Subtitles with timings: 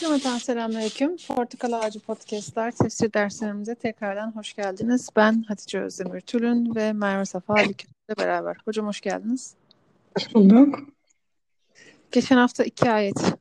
[0.00, 1.16] Cümleten selamünaleyküm.
[1.28, 5.08] Portakal Ağacı Podcastlar tefsir derslerimize tekrardan hoş geldiniz.
[5.16, 7.74] Ben Hatice Özdemir Tülün ve Merve Safa ile
[8.18, 8.56] beraber.
[8.64, 9.54] Hocam hoş geldiniz.
[10.18, 10.78] Hoş bulduk.
[12.12, 13.34] Geçen hafta iki ayet.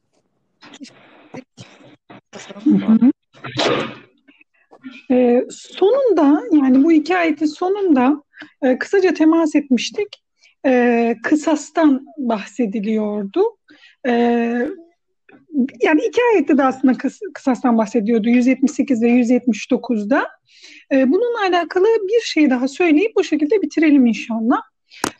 [5.11, 8.23] Ee, sonunda yani bu iki ayetin sonunda
[8.61, 10.23] e, kısaca temas etmiştik.
[10.65, 13.57] E, kısastan bahsediliyordu.
[14.07, 14.67] E,
[15.81, 20.27] yani iki ayette de aslında kıs, kısastan bahsediyordu 178 ve 179'da.
[20.91, 24.61] E, bununla alakalı bir şey daha söyleyip bu şekilde bitirelim inşallah.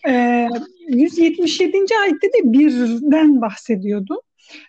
[0.08, 0.48] E,
[0.90, 1.78] 177.
[2.02, 4.22] ayette de birden bahsediyordu.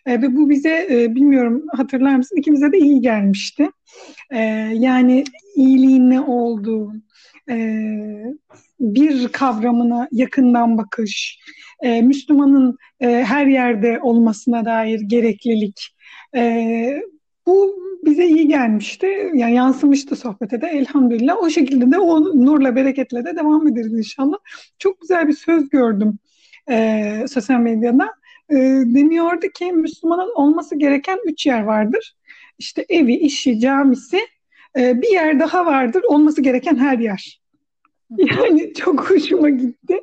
[0.06, 3.70] E, ve bu bize e, bilmiyorum hatırlar mısın ikimize de iyi gelmişti.
[4.30, 4.38] E,
[4.74, 5.24] yani
[5.56, 6.92] iyiliğin ne olduğu,
[7.50, 7.56] e,
[8.80, 11.38] bir kavramına yakından bakış,
[11.82, 15.96] e, Müslümanın e, her yerde olmasına dair gereklilik.
[16.36, 17.02] E,
[17.46, 19.30] bu bize iyi gelmişti.
[19.34, 21.36] Yani yansımıştı sohbete de elhamdülillah.
[21.36, 24.36] O şekilde de o nurla bereketle de devam ederiz inşallah.
[24.78, 26.18] Çok güzel bir söz gördüm
[26.70, 28.14] e, sosyal medyada.
[28.50, 28.54] E,
[28.94, 32.16] deniyordu ki Müslümanın olması gereken üç yer vardır.
[32.58, 34.20] İşte evi, işi, camisi.
[34.78, 37.40] E, bir yer daha vardır olması gereken her yer.
[38.18, 40.00] Yani çok hoşuma gitti.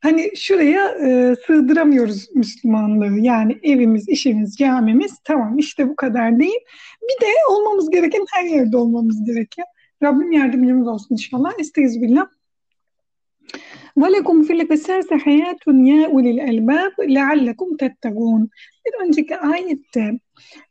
[0.00, 3.18] Hani şuraya e, sığdıramıyoruz Müslümanlığı.
[3.20, 6.60] Yani evimiz, işimiz, camimiz tamam işte bu kadar değil.
[7.02, 9.64] Bir de olmamız gereken her yerde olmamız gereken.
[10.02, 11.52] Rabbim yardımcımız olsun inşallah.
[11.58, 12.26] İsteyiz billah.
[14.02, 18.48] وَلَكُمْ فِي الْقِسَاسِ حَيَاتٌ يَا اُلِي الْاَلْبَابِ لَعَلَّكُمْ تَتَّقُونَ
[18.86, 20.20] Bir önceki ayette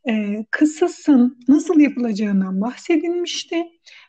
[0.10, 3.64] e, kısasın nasıl yapılacağından bahsedilmişti.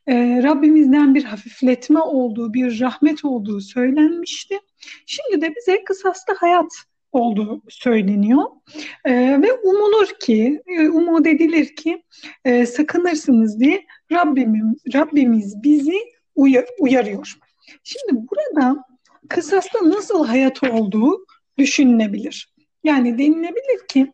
[0.09, 4.59] E, Rabbimizden bir hafifletme olduğu, bir rahmet olduğu söylenmişti.
[5.07, 6.73] Şimdi de bize kısasta hayat
[7.13, 8.45] olduğu söyleniyor.
[9.05, 12.03] E, ve umulur ki, e, umut edilir ki
[12.45, 15.99] e, sakınırsınız diye Rabbimiz, Rabbimiz bizi
[16.35, 17.39] uyar, uyarıyor.
[17.85, 18.85] Şimdi burada
[19.29, 21.27] kısasta nasıl hayat olduğu
[21.59, 22.55] düşünülebilir.
[22.85, 24.13] Yani denilebilir ki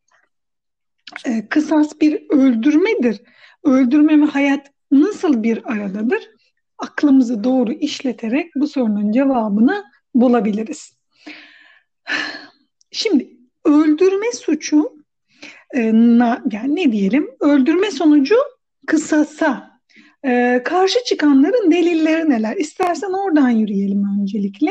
[1.26, 3.22] e, kısas bir öldürmedir.
[3.64, 6.30] Öldürme ve hayat nasıl bir aradadır?
[6.78, 9.84] Aklımızı doğru işleterek bu sorunun cevabını
[10.14, 10.96] bulabiliriz.
[12.90, 14.96] Şimdi öldürme suçu
[15.74, 15.80] e,
[16.52, 17.30] yani ne diyelim?
[17.40, 18.36] Öldürme sonucu
[18.86, 19.80] kısasa
[20.24, 22.56] e, karşı çıkanların delilleri neler?
[22.56, 24.70] İstersen oradan yürüyelim öncelikle.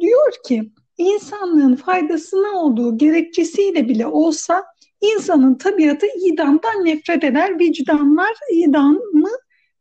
[0.00, 4.64] Diyor ki insanlığın faydasına olduğu gerekçesiyle bile olsa
[5.00, 9.30] insanın tabiatı idamdan nefret eder, vicdanlar idamı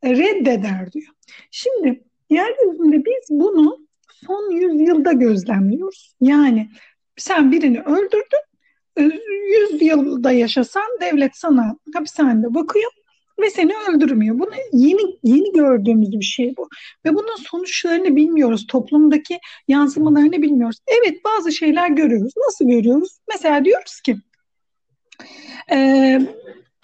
[0.04, 1.14] reddeder diyor.
[1.52, 3.88] Şimdi yeryüzünde biz bunu
[4.26, 6.16] son yüzyılda gözlemliyoruz.
[6.22, 6.70] Yani
[7.18, 8.50] sen birini öldürdün,
[9.50, 12.92] yüz yılda yaşasan devlet sana hapishanede bakıyor
[13.42, 14.40] ve seni öldürmüyor.
[14.40, 16.70] Bunu yeni yeni gördüğümüz bir şey bu.
[17.06, 18.68] Ve bunun sonuçlarını bilmiyoruz.
[18.68, 20.78] Toplumdaki yansımalarını bilmiyoruz.
[20.88, 22.34] Evet bazı şeyler görüyoruz.
[22.46, 23.20] Nasıl görüyoruz?
[23.30, 24.18] Mesela diyoruz ki
[25.72, 26.20] e,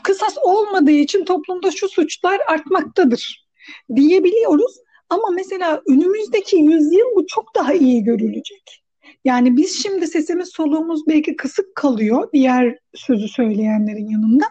[0.03, 3.47] kısas olmadığı için toplumda şu suçlar artmaktadır
[3.95, 4.75] diyebiliyoruz.
[5.09, 8.85] Ama mesela önümüzdeki yüzyıl bu çok daha iyi görülecek.
[9.25, 14.45] Yani biz şimdi sesimiz soluğumuz belki kısık kalıyor diğer sözü söyleyenlerin yanında.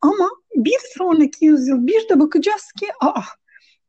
[0.00, 3.22] Ama bir sonraki yüzyıl bir de bakacağız ki aa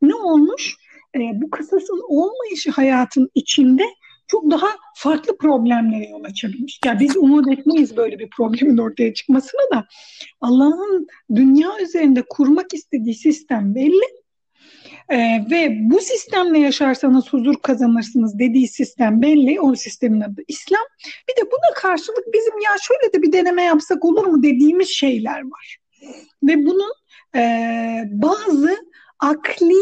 [0.01, 0.75] ne olmuş?
[1.16, 3.84] Ee, bu kısasın olmayışı hayatın içinde
[4.31, 6.80] çok daha farklı problemlere yol açabilmiş.
[6.86, 9.88] Ya yani biz umut etmeyiz böyle bir problemin ortaya çıkmasına da
[10.42, 14.22] Allah'ın dünya üzerinde kurmak istediği sistem belli
[15.09, 19.62] ee, ve bu sistemle yaşarsanız huzur kazanırsınız dediği sistem belli.
[19.62, 20.86] O sistemin adı İslam.
[21.30, 25.41] Bir de buna karşılık bizim ya şöyle de bir deneme yapsak olur mu dediğimiz şeyler
[25.41, 25.78] var.
[26.44, 26.94] Ve bunun
[27.36, 27.41] e,
[28.12, 28.78] bazı
[29.20, 29.81] akli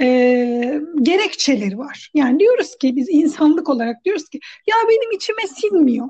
[0.00, 2.10] e, gerekçeleri var.
[2.14, 6.08] Yani diyoruz ki biz insanlık olarak diyoruz ki ya benim içime sinmiyor.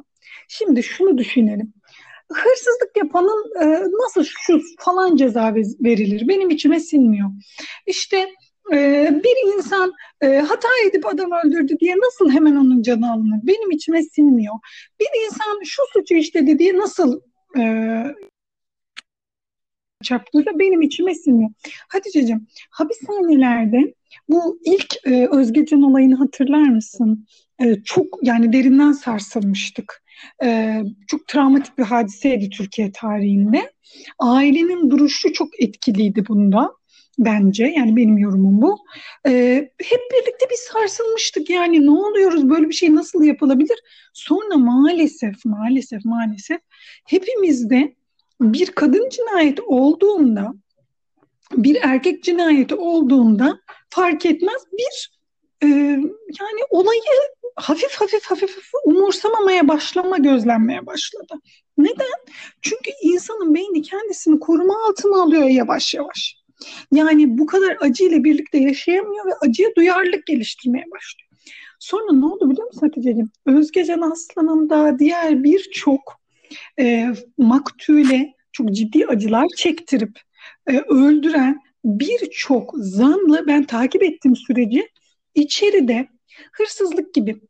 [0.49, 1.73] Şimdi şunu düşünelim.
[2.33, 3.67] Hırsızlık yapanın e,
[4.05, 6.29] nasıl şu falan ceza verilir?
[6.29, 7.31] Benim içime sinmiyor.
[7.87, 8.29] İşte
[8.73, 13.41] ee, bir insan e, hata edip adam öldürdü diye nasıl hemen onun canı alınır?
[13.43, 14.55] Benim içime sinmiyor.
[15.01, 17.21] Bir insan şu suçu işledi diye nasıl
[17.59, 17.63] e,
[20.05, 21.51] çarptığında benim içime sinmiyor.
[21.89, 23.95] Hatice'cim hapishanelerde
[24.29, 27.27] bu ilk e, Özgecan olayını hatırlar mısın?
[27.61, 30.03] E, çok yani derinden sarsılmıştık.
[30.45, 33.73] E, çok travmatik bir hadiseydi Türkiye tarihinde.
[34.19, 36.71] Ailenin duruşu çok etkiliydi bunda
[37.19, 37.65] bence.
[37.77, 38.79] Yani benim yorumum bu.
[39.27, 43.79] Ee, hep birlikte bir sarsılmıştık yani ne oluyoruz böyle bir şey nasıl yapılabilir?
[44.13, 46.61] Sonra maalesef maalesef maalesef
[47.07, 47.95] hepimizde
[48.41, 50.55] bir kadın cinayeti olduğunda
[51.53, 53.59] bir erkek cinayeti olduğunda
[53.91, 55.11] fark etmez bir
[55.63, 55.67] e,
[56.41, 57.01] yani olayı
[57.57, 61.35] hafif hafif hafif umursamamaya başlama gözlenmeye başladı.
[61.79, 62.35] Neden?
[62.63, 66.37] Çünkü insanın beyni kendisini koruma altına alıyor yavaş yavaş.
[66.93, 71.29] Yani bu kadar acıyla birlikte yaşayamıyor ve acıya duyarlılık geliştirmeye başlıyor.
[71.81, 73.31] Sonra ne oldu biliyor musun Hatice'ciğim?
[73.47, 76.24] Özgecan Aslan'ın da diğer birçok
[76.81, 77.09] e,
[77.39, 80.21] maktule çok ciddi acılar çektirip
[80.67, 84.89] e, öldüren birçok zanlı ben takip ettiğim süreci
[85.35, 86.09] içeride
[86.53, 87.41] hırsızlık gibi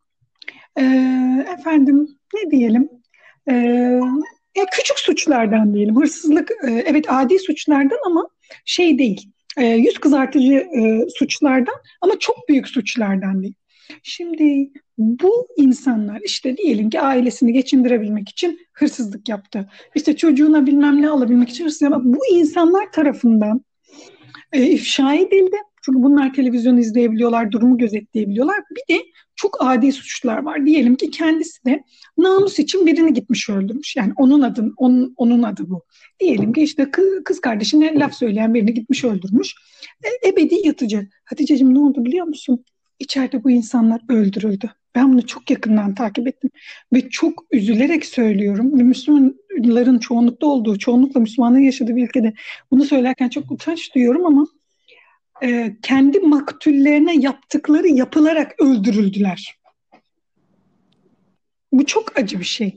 [0.78, 0.82] e,
[1.58, 2.88] efendim ne diyelim
[3.50, 4.00] e,
[4.72, 8.28] küçük suçlardan diyelim hırsızlık e, evet adi suçlardan ama
[8.64, 13.54] şey değil e, yüz kızartıcı e, suçlardan ama çok büyük suçlardan değil.
[14.02, 19.70] Şimdi bu insanlar işte diyelim ki ailesini geçindirebilmek için hırsızlık yaptı.
[19.94, 22.08] İşte çocuğuna bilmem ne alabilmek için hırsızlık yaptı.
[22.12, 23.64] Bu insanlar tarafından
[24.52, 25.56] e, ifşa edildi.
[25.84, 28.56] Çünkü bunlar televizyon izleyebiliyorlar, durumu gözetleyebiliyorlar.
[28.70, 29.02] Bir de
[29.36, 30.66] çok adi suçlar var.
[30.66, 31.82] Diyelim ki kendisi de
[32.18, 33.96] namus için birini gitmiş öldürmüş.
[33.96, 35.84] Yani onun adı, onun, onun adı bu.
[36.20, 36.90] Diyelim ki işte
[37.24, 39.54] kız kardeşine laf söyleyen birini gitmiş öldürmüş.
[40.04, 41.08] E, ebedi yatıcı.
[41.24, 42.64] Hatice'cim ne oldu biliyor musun?
[42.98, 44.70] İçeride bu insanlar öldürüldü.
[44.94, 46.50] Ben bunu çok yakından takip ettim
[46.92, 48.66] ve çok üzülerek söylüyorum.
[48.66, 52.32] Müslümanların çoğunlukta olduğu, çoğunlukla Müslümanların yaşadığı bir ülkede
[52.70, 54.46] bunu söylerken çok utanç duyuyorum ama
[55.42, 59.58] e, kendi maktullerine yaptıkları yapılarak öldürüldüler.
[61.72, 62.76] Bu çok acı bir şey.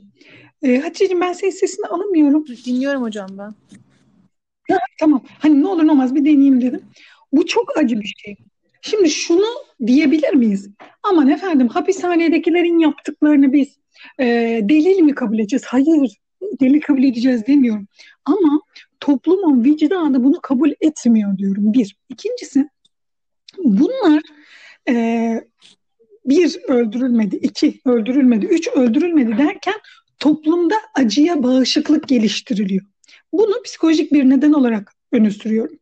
[0.62, 2.46] E, Hatice'ciğim ben senin sesini alamıyorum.
[2.46, 3.54] Dinliyorum hocam ben.
[4.74, 5.22] Ha, tamam.
[5.38, 6.82] Hani ne olur ne olmaz bir deneyeyim dedim.
[7.32, 8.36] Bu çok acı bir şey.
[8.82, 9.46] Şimdi şunu
[9.86, 10.70] diyebilir miyiz?
[11.02, 13.78] Aman efendim hapishanedekilerin yaptıklarını biz
[14.20, 14.24] e,
[14.62, 15.64] delil mi kabul edeceğiz?
[15.64, 16.16] Hayır,
[16.60, 17.86] delil kabul edeceğiz demiyorum.
[18.24, 18.60] Ama
[19.00, 21.72] toplumun vicdanı bunu kabul etmiyor diyorum.
[21.72, 21.96] Bir.
[22.08, 22.68] İkincisi
[23.58, 24.22] bunlar
[24.88, 24.94] e,
[26.24, 29.74] bir öldürülmedi, iki öldürülmedi, üç öldürülmedi derken
[30.18, 32.84] toplumda acıya bağışıklık geliştiriliyor.
[33.32, 35.78] Bunu psikolojik bir neden olarak öne sürüyorum.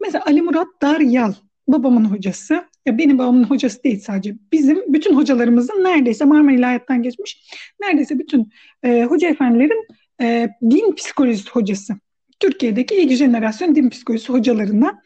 [0.00, 1.32] Mesela Ali Murat Daryal
[1.68, 7.50] babamın hocası, ya benim babamın hocası değil sadece, bizim bütün hocalarımızın neredeyse Marmara İlahiyat'tan geçmiş,
[7.80, 8.50] neredeyse bütün
[8.82, 9.86] e, hoca efendilerin
[10.20, 11.94] e, din psikolojisi hocası.
[12.40, 15.00] Türkiye'deki ilk jenerasyon din psikolojisi hocalarından.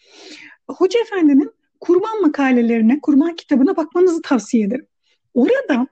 [0.69, 1.51] Hoca efendinin
[1.81, 4.87] kurban makalelerine, kurban kitabına bakmanızı tavsiye ederim.
[5.35, 5.87] Orada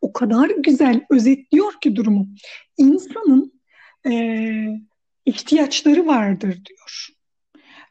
[0.00, 2.28] o kadar güzel özetliyor ki durumu.
[2.76, 3.60] İnsanın
[4.10, 4.12] e,
[5.26, 7.08] ihtiyaçları vardır diyor.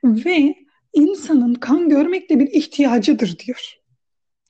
[0.03, 0.55] Ve
[0.95, 3.75] insanın kan görmek de bir ihtiyacıdır diyor.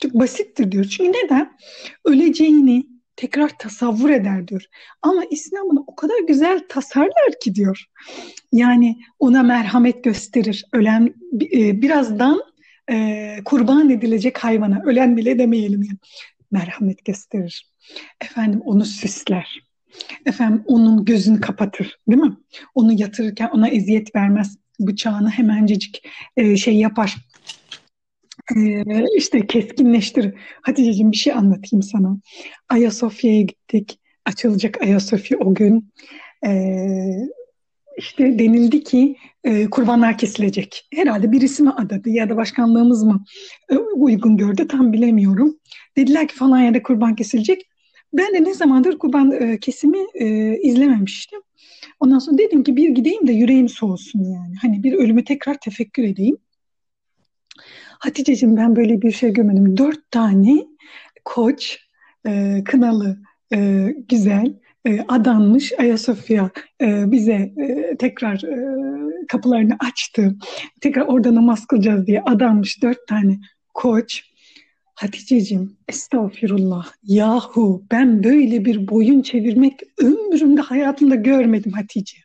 [0.01, 0.85] Çok basittir diyor.
[0.85, 1.57] Çünkü neden?
[2.05, 4.65] Öleceğini tekrar tasavvur eder diyor.
[5.01, 7.85] Ama İslam bunu o kadar güzel tasarlar ki diyor.
[8.51, 10.65] Yani ona merhamet gösterir.
[10.73, 11.13] Ölen
[11.53, 12.41] e, birazdan
[12.91, 15.97] e, kurban edilecek hayvana, ölen bile demeyelim yani.
[16.51, 17.71] Merhamet gösterir.
[18.21, 19.65] Efendim onu süsler.
[20.25, 22.37] Efendim onun gözünü kapatır, değil mi?
[22.75, 26.03] Onu yatırırken ona eziyet vermez bıçağını hemencecik
[26.37, 27.15] e, şey yapar.
[28.55, 28.83] E,
[29.17, 30.33] işte keskinleştir.
[30.61, 32.17] Hatice'cim bir şey anlatayım sana.
[32.69, 33.99] Ayasofya'ya gittik.
[34.25, 35.91] Açılacak Ayasofya o gün.
[36.45, 36.51] E,
[37.97, 40.87] işte denildi ki e, kurbanlar kesilecek.
[40.93, 43.25] Herhalde birisi mi adadı ya da başkanlığımız mı
[43.69, 45.59] e, uygun gördü tam bilemiyorum.
[45.97, 47.69] Dediler ki falan yerde kurban kesilecek.
[48.17, 51.39] Ben de ne zamandır kurban e, kesimi e, izlememiştim.
[51.99, 54.55] Ondan sonra dedim ki bir gideyim de yüreğim soğusun yani.
[54.61, 56.37] Hani bir ölümü tekrar tefekkür edeyim.
[57.99, 59.77] Hatice'cim ben böyle bir şey görmedim.
[59.77, 60.65] Dört tane
[61.25, 61.79] koç,
[62.27, 63.17] e, kınalı,
[63.53, 64.53] e, güzel,
[64.85, 66.49] e, adanmış Ayasofya
[66.81, 68.57] e, bize e, tekrar e,
[69.27, 70.35] kapılarını açtı.
[70.81, 73.39] Tekrar orada namaz kılacağız diye adanmış dört tane
[73.73, 74.34] koç.
[74.95, 82.17] Hatice'cim estağfirullah yahu ben böyle bir boyun çevirmek ömrümde hayatımda görmedim Hatice.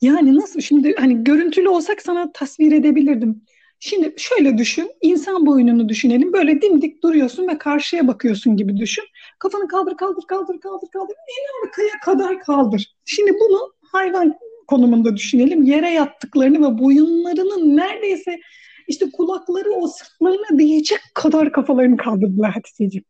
[0.00, 3.42] Yani nasıl şimdi hani görüntülü olsak sana tasvir edebilirdim.
[3.80, 6.32] Şimdi şöyle düşün, insan boynunu düşünelim.
[6.32, 9.04] Böyle dimdik duruyorsun ve karşıya bakıyorsun gibi düşün.
[9.38, 11.14] Kafanı kaldır, kaldır, kaldır, kaldır, kaldır.
[11.28, 12.94] En arkaya kadar kaldır.
[13.04, 14.34] Şimdi bunu hayvan
[14.66, 15.62] konumunda düşünelim.
[15.62, 18.40] Yere yattıklarını ve boyunlarının neredeyse
[18.88, 23.04] işte kulakları o sırtlarına değecek kadar kafalarını kaldırdılar Hatice'ciğim.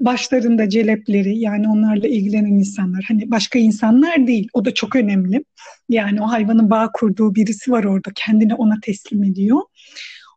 [0.00, 3.04] Başlarında celepleri yani onlarla ilgilenen insanlar.
[3.08, 4.48] Hani başka insanlar değil.
[4.52, 5.44] O da çok önemli.
[5.88, 8.10] Yani o hayvanın bağ kurduğu birisi var orada.
[8.14, 9.60] Kendini ona teslim ediyor.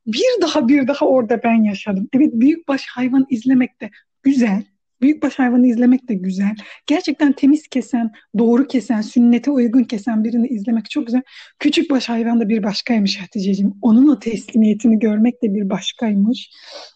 [0.08, 2.10] Bir daha bir daha orada ben yaşadım.
[2.14, 3.90] Evet büyükbaş hayvan izlemek de
[4.24, 4.64] güzel.
[5.02, 6.56] Büyükbaş hayvanı izlemek de güzel.
[6.88, 11.22] Gerçekten temiz kesen, doğru kesen, sünnete uygun kesen birini izlemek çok güzel.
[11.60, 13.74] Küçükbaş hayvan da bir başkaymış Hatice'ciğim.
[13.82, 16.50] Onun o teslimiyetini görmek de bir başkaymış.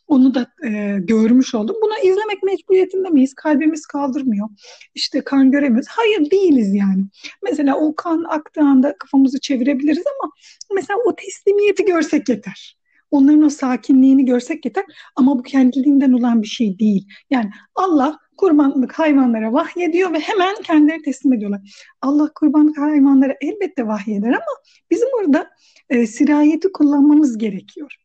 [0.07, 1.75] Onu da e, görmüş oldum.
[1.83, 3.33] Buna izlemek mecburiyetinde miyiz?
[3.33, 4.49] Kalbimiz kaldırmıyor.
[4.95, 5.87] İşte kan göremiyoruz.
[5.89, 7.03] Hayır değiliz yani.
[7.43, 10.31] Mesela o kan aktığında kafamızı çevirebiliriz ama
[10.75, 12.80] mesela o teslimiyeti görsek yeter.
[13.11, 14.83] Onların o sakinliğini görsek yeter
[15.15, 17.07] ama bu kendiliğinden olan bir şey değil.
[17.29, 21.61] Yani Allah kurbanlık hayvanlara vahyediyor ve hemen kendileri teslim ediyorlar.
[22.01, 24.55] Allah kurbanlık hayvanlara elbette vahyeder ama
[24.91, 25.49] bizim orada
[25.89, 27.95] e, sirayeti kullanmamız gerekiyor.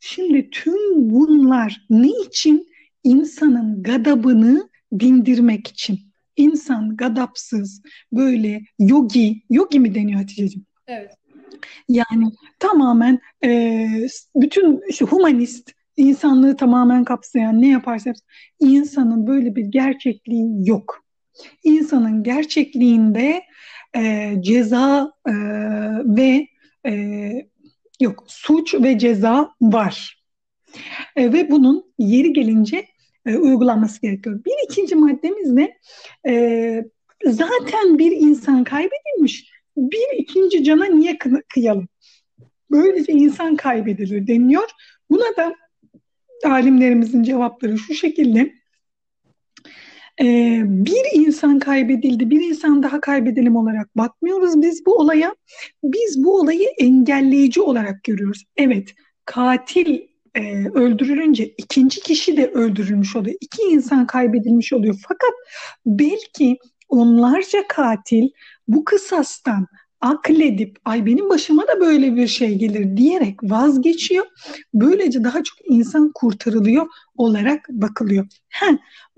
[0.00, 2.68] Şimdi tüm bunlar ne için?
[3.04, 4.68] İnsanın gadabını
[4.98, 5.98] dindirmek için.
[6.36, 10.66] İnsan gadapsız, böyle yogi, yogi mi deniyor Hatice'ciğim?
[10.86, 11.10] Evet.
[11.88, 13.86] Yani tamamen e,
[14.36, 18.26] bütün işte humanist, insanlığı tamamen kapsayan ne yaparsa yapsın,
[18.60, 21.04] insanın böyle bir gerçekliği yok.
[21.64, 23.42] İnsanın gerçekliğinde
[23.96, 25.32] e, ceza e,
[26.04, 26.46] ve
[26.86, 27.32] e,
[28.00, 30.24] yok suç ve ceza var.
[31.16, 32.86] E, ve bunun yeri gelince
[33.26, 34.44] e, uygulanması gerekiyor.
[34.44, 35.78] Bir ikinci maddemiz de
[36.26, 36.84] e,
[37.26, 41.88] zaten bir insan kaybedilmiş bir ikinci cana niye kıyalım?
[42.70, 44.68] Böylece insan kaybedilir deniliyor.
[45.10, 45.54] Buna da
[46.44, 48.52] alimlerimizin cevapları şu şekilde.
[50.20, 55.34] Ee, bir insan kaybedildi, bir insan daha kaybedelim olarak bakmıyoruz biz bu olaya.
[55.84, 58.44] Biz bu olayı engelleyici olarak görüyoruz.
[58.56, 60.00] Evet, katil
[60.34, 63.36] e, öldürülünce ikinci kişi de öldürülmüş oluyor.
[63.40, 64.96] İki insan kaybedilmiş oluyor.
[65.08, 65.32] Fakat
[65.86, 68.28] belki onlarca katil
[68.68, 69.66] bu kısastan
[70.00, 74.26] akledip ay benim başıma da böyle bir şey gelir diyerek vazgeçiyor.
[74.74, 78.26] Böylece daha çok insan kurtarılıyor olarak bakılıyor.
[78.50, 78.66] Ha,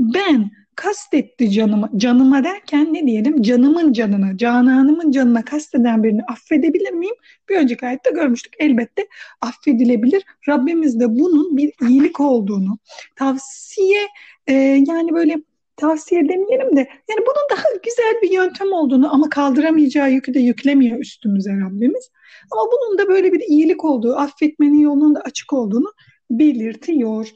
[0.00, 7.14] ben kastetti canıma, canıma derken ne diyelim canımın canına, cananımın canına kasteden birini affedebilir miyim?
[7.48, 9.06] Bir önceki ayette görmüştük elbette
[9.40, 10.22] affedilebilir.
[10.48, 12.78] Rabbimiz de bunun bir iyilik olduğunu,
[13.16, 14.08] tavsiye
[14.46, 14.52] e,
[14.86, 15.36] yani böyle
[15.76, 20.98] tavsiye demeyelim de yani bunun daha güzel bir yöntem olduğunu ama kaldıramayacağı yükü de yüklemiyor
[20.98, 22.10] üstümüze Rabbimiz.
[22.50, 25.92] Ama bunun da böyle bir iyilik olduğu, affetmenin yolunun da açık olduğunu
[26.30, 27.30] belirtiyor.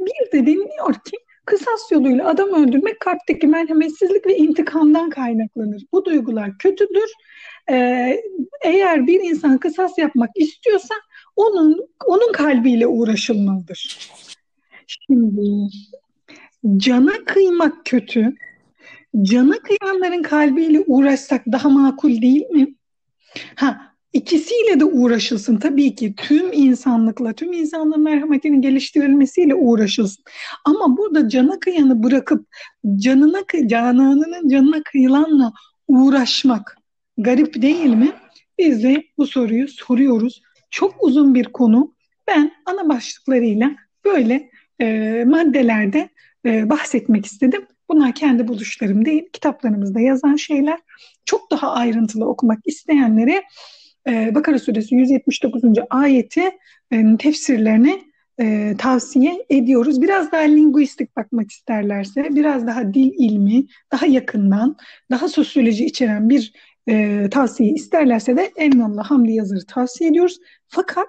[0.00, 5.86] Bir de deniliyor ki kısas yoluyla adam öldürmek kalpteki merhametsizlik ve intikamdan kaynaklanır.
[5.92, 7.12] Bu duygular kötüdür.
[7.70, 8.20] Ee,
[8.64, 10.94] eğer bir insan kısas yapmak istiyorsa
[11.36, 14.10] onun onun kalbiyle uğraşılmalıdır.
[14.86, 15.40] Şimdi
[16.76, 18.34] cana kıymak kötü.
[19.22, 22.74] Cana kıyanların kalbiyle uğraşsak daha makul değil mi?
[23.56, 30.24] Ha, ikisiyle de uğraşılsın tabii ki tüm insanlıkla, tüm insanlığın merhametinin geliştirilmesiyle uğraşılsın.
[30.64, 32.46] Ama burada cana kıyanı bırakıp
[32.96, 35.52] canına cananının canına kıyılanla
[35.88, 36.76] uğraşmak
[37.18, 38.12] garip değil mi?
[38.58, 40.42] Biz de bu soruyu soruyoruz.
[40.70, 41.94] Çok uzun bir konu.
[42.28, 44.50] Ben ana başlıklarıyla böyle
[44.80, 46.08] e, maddelerde
[46.46, 47.66] e, bahsetmek istedim.
[47.88, 50.78] Bunlar kendi buluşlarım değil, kitaplarımızda yazan şeyler.
[51.24, 53.42] Çok daha ayrıntılı okumak isteyenlere
[54.08, 55.62] e, Bakara Suresi 179.
[55.90, 56.50] ayeti
[56.90, 58.02] e, tefsirlerini
[58.40, 60.02] e, tavsiye ediyoruz.
[60.02, 64.76] Biraz daha linguistik bakmak isterlerse, biraz daha dil ilmi, daha yakından,
[65.10, 66.52] daha sosyoloji içeren bir
[66.88, 70.38] e, tavsiye isterlerse de Elmallah Hamdi Yazır'ı tavsiye ediyoruz.
[70.68, 71.08] Fakat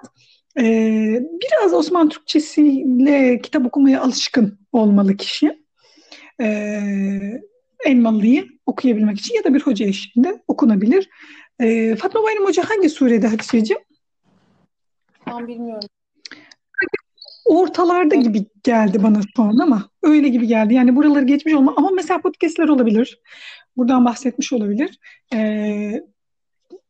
[0.59, 0.63] e,
[1.41, 5.63] biraz Osmanlı Türkçesiyle kitap okumaya alışkın olmalı kişi.
[6.41, 6.81] E,
[7.85, 11.09] Elmalı'yı okuyabilmek için ya da bir hoca eşliğinde okunabilir.
[11.59, 13.81] E, Fatma Bayram Hoca hangi surede Hatice'ciğim?
[15.27, 15.89] Ben bilmiyorum.
[17.45, 20.73] Ortalarda gibi geldi bana şu an ama öyle gibi geldi.
[20.73, 23.21] Yani buraları geçmiş olma ama mesela podcastler olabilir.
[23.77, 24.99] Buradan bahsetmiş olabilir.
[25.33, 26.01] Ee,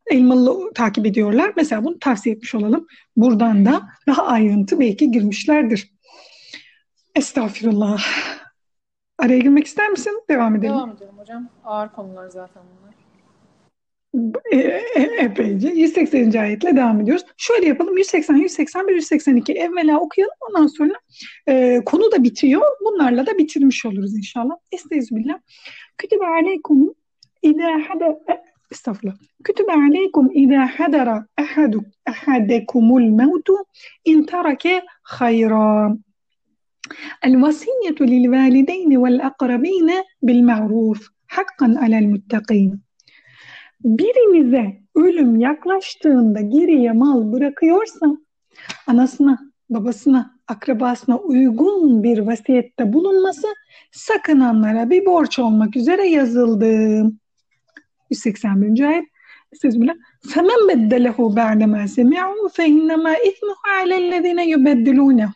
[0.06, 1.52] Elmalı takip ediyorlar.
[1.56, 2.86] Mesela bunu tavsiye etmiş olalım.
[3.16, 5.92] Buradan da daha ayrıntı belki girmişlerdir.
[7.14, 8.02] Estağfirullah.
[9.18, 10.22] Araya girmek ister misin?
[10.30, 10.72] Devam edelim.
[10.72, 11.48] Devam edelim hocam.
[11.64, 12.92] Ağır konular zaten bunlar.
[14.52, 14.56] E,
[14.94, 15.68] e, epeyce.
[15.68, 16.32] 180.
[16.32, 17.24] ayetle devam ediyoruz.
[17.36, 17.98] Şöyle yapalım.
[17.98, 20.34] 180, 181, 182 evvela okuyalım.
[20.48, 20.92] Ondan sonra
[21.48, 22.62] e, konu da bitiyor.
[22.84, 24.54] Bunlarla da bitirmiş oluruz inşallah.
[24.72, 25.40] Estağfirullah.
[25.98, 26.94] Kütübe aleykum
[27.42, 28.20] İzâ hada
[28.71, 29.15] estağfurullah.
[29.43, 33.53] Kütübe aleykum izâ hadara ahadu ahadekumul mevtu
[34.05, 35.97] in terake hayra.
[37.25, 39.89] الوصية للوالدين والأقربين
[40.21, 42.79] بالمعروف حقا على المتقين
[43.83, 48.17] birinize ölüm yaklaştığında geriye mal bırakıyorsa
[48.87, 53.47] anasına, babasına, akrabasına uygun bir vasiyette bulunması
[53.91, 57.03] sakınanlara bir borç olmak üzere yazıldı.
[58.11, 58.87] 181.
[58.89, 59.05] ayet.
[59.53, 59.95] Estağfirullah.
[60.33, 65.33] فَمَنْ بَدَّلَهُ بَعْدَ مَا سَمِعُوا فَإِنَّمَا إِثْمُهُ عَلَى الَّذِينَ يُبَدِّلُونَهُ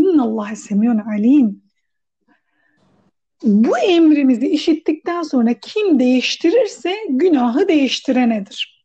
[0.00, 1.48] اِنَّ اللّٰهَ سَمِيعٌ عَلِيمٌ
[3.42, 8.84] Bu emrimizi işittikten sonra kim değiştirirse günahı değiştirenedir.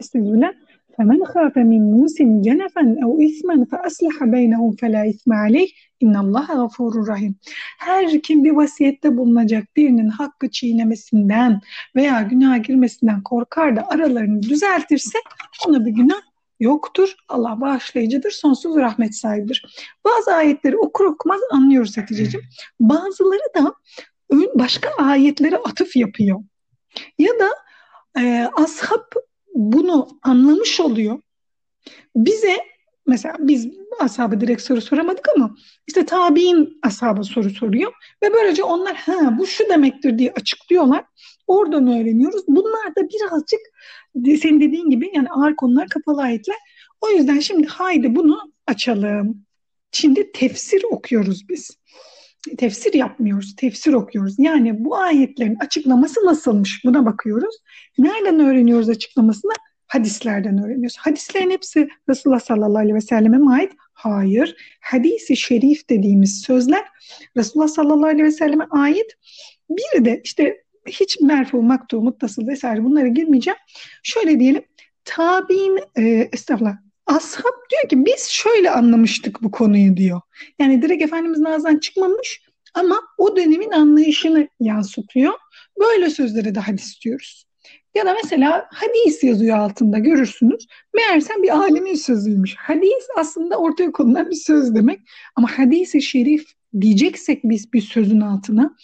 [0.00, 0.52] Estağfirullah.
[0.98, 5.68] فمن خاف من موس جنفا أو إثما فأصلح بينهم فلا إثم عليه
[6.02, 7.34] إن الله غفور rahim.
[7.78, 11.60] Her kim bir vasiyette bulunacak birinin hakkı çiğnemesinden
[11.96, 15.18] veya günaha girmesinden korkar da aralarını düzeltirse
[15.66, 16.20] ona bir günah
[16.60, 17.14] yoktur.
[17.28, 19.64] Allah bağışlayıcıdır, sonsuz rahmet sahibidir.
[20.04, 22.46] Bazı ayetleri okur okumaz anlıyoruz Hatice'ciğim.
[22.80, 23.74] Bazıları da
[24.54, 26.40] başka ayetlere atıf yapıyor.
[27.18, 27.48] Ya da
[28.20, 29.12] e, ashab
[29.53, 31.19] bunu anlamış oluyor.
[32.15, 32.57] Bize
[33.07, 33.67] mesela biz
[33.99, 35.55] ashabı direkt soru soramadık ama
[35.87, 37.93] işte tabi'in ashabı soru soruyor
[38.23, 41.05] ve böylece onlar ha bu şu demektir diye açıklıyorlar.
[41.47, 42.41] Oradan öğreniyoruz.
[42.47, 43.59] Bunlar da birazcık
[44.41, 46.57] senin dediğin gibi yani ağır konular kapalı ayetler.
[47.01, 49.45] O yüzden şimdi haydi bunu açalım.
[49.91, 51.77] Şimdi tefsir okuyoruz biz.
[52.57, 54.35] Tefsir yapmıyoruz, tefsir okuyoruz.
[54.37, 57.55] Yani bu ayetlerin açıklaması nasılmış buna bakıyoruz.
[57.97, 59.51] Nereden öğreniyoruz açıklamasını?
[59.87, 60.97] Hadislerden öğreniyoruz.
[60.97, 63.71] Hadislerin hepsi Resulullah sallallahu aleyhi ve selleme mi ait?
[63.93, 64.55] Hayır.
[64.81, 66.83] Hadisi şerif dediğimiz sözler
[67.37, 69.17] Resulullah sallallahu aleyhi ve selleme ait.
[69.69, 73.57] Bir de işte hiç merfu, maktu, muttasıl vesaire bunlara girmeyeceğim.
[74.03, 74.63] Şöyle diyelim.
[75.05, 80.21] Tabi'in, e, estağfurullah, ashab diyor ki biz şöyle anlamıştık bu konuyu diyor.
[80.59, 82.41] Yani direkt Efendimizin ağzından çıkmamış
[82.73, 85.33] ama o dönemin anlayışını yansıtıyor.
[85.79, 87.45] Böyle sözlere de hadis diyoruz.
[87.95, 90.67] Ya da mesela hadis yazıyor altında görürsünüz.
[90.93, 92.55] Meğersem bir alimin sözüymüş.
[92.55, 94.99] Hadis aslında ortaya konulan bir söz demek.
[95.35, 96.45] Ama hadisi şerif
[96.81, 98.75] diyeceksek biz bir sözün altına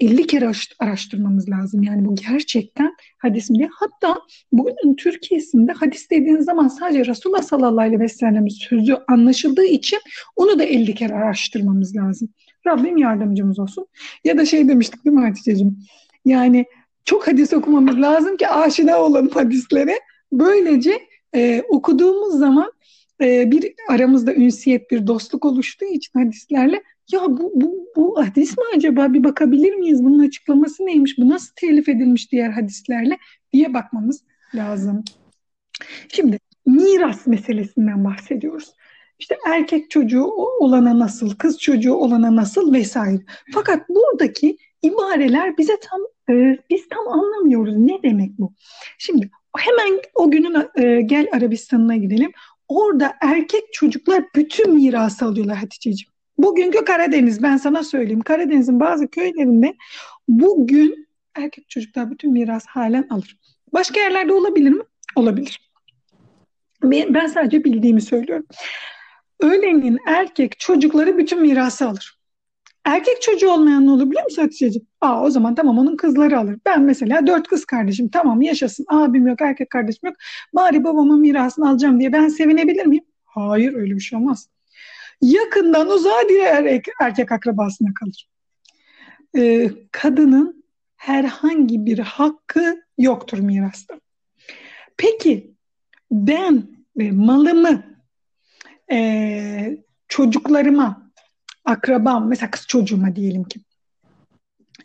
[0.00, 1.82] 50 kere araştırmamız lazım.
[1.82, 3.68] Yani bu gerçekten hadis mi diye.
[3.72, 4.20] Hatta
[4.52, 9.98] bugünün Türkiye'sinde hadis dediğiniz zaman sadece Resulullah sallallahu aleyhi ve sellem'in sözü anlaşıldığı için
[10.36, 12.28] onu da 50 kere araştırmamız lazım.
[12.66, 13.86] Rabbim yardımcımız olsun.
[14.24, 15.78] Ya da şey demiştik değil mi Hatice'cim?
[16.24, 16.66] Yani
[17.04, 19.98] çok hadis okumamız lazım ki aşina olalım hadislere.
[20.32, 20.98] Böylece
[21.34, 22.72] e, okuduğumuz zaman
[23.20, 28.64] e, bir aramızda ünsiyet, bir dostluk oluştuğu için hadislerle ya bu, bu, bu hadis mi
[28.76, 30.04] acaba bir bakabilir miyiz?
[30.04, 31.18] Bunun açıklaması neymiş?
[31.18, 33.18] Bu nasıl telif edilmiş diğer hadislerle
[33.52, 34.22] diye bakmamız
[34.54, 35.04] lazım.
[36.08, 38.72] Şimdi miras meselesinden bahsediyoruz.
[39.18, 40.24] İşte erkek çocuğu
[40.60, 43.22] olana nasıl, kız çocuğu olana nasıl vesaire.
[43.54, 46.00] Fakat buradaki ibareler bize tam
[46.36, 48.54] e, biz tam anlamıyoruz ne demek bu.
[48.98, 52.32] Şimdi hemen o günün e, gel Arabistan'ına gidelim.
[52.68, 56.17] Orada erkek çocuklar bütün mirası alıyorlar Hatice'ciğim.
[56.38, 58.20] Bugünkü Karadeniz ben sana söyleyeyim.
[58.20, 59.74] Karadeniz'in bazı köylerinde
[60.28, 63.38] bugün erkek çocuklar bütün miras halen alır.
[63.72, 64.82] Başka yerlerde olabilir mi?
[65.16, 65.70] Olabilir.
[66.84, 68.46] Ben sadece bildiğimi söylüyorum.
[69.40, 72.18] Ölenin erkek çocukları bütün mirası alır.
[72.84, 74.86] Erkek çocuğu olmayan ne olur biliyor musun Hatice'ciğim?
[75.00, 76.58] Aa o zaman tamam onun kızları alır.
[76.66, 78.84] Ben mesela dört kız kardeşim tamam yaşasın.
[78.88, 80.16] Abim yok erkek kardeşim yok.
[80.54, 83.04] Bari babamın mirasını alacağım diye ben sevinebilir miyim?
[83.24, 84.48] Hayır öyle bir şey olmaz
[85.22, 86.64] yakından uzağa diğer
[87.00, 88.28] erkek, akrabasına kalır.
[89.36, 90.64] Ee, kadının
[90.96, 94.00] herhangi bir hakkı yoktur mirasta.
[94.96, 95.54] Peki
[96.10, 96.62] ben
[97.00, 97.82] e, malımı
[98.92, 99.78] e,
[100.08, 101.12] çocuklarıma,
[101.64, 103.60] akrabam, mesela kız çocuğuma diyelim ki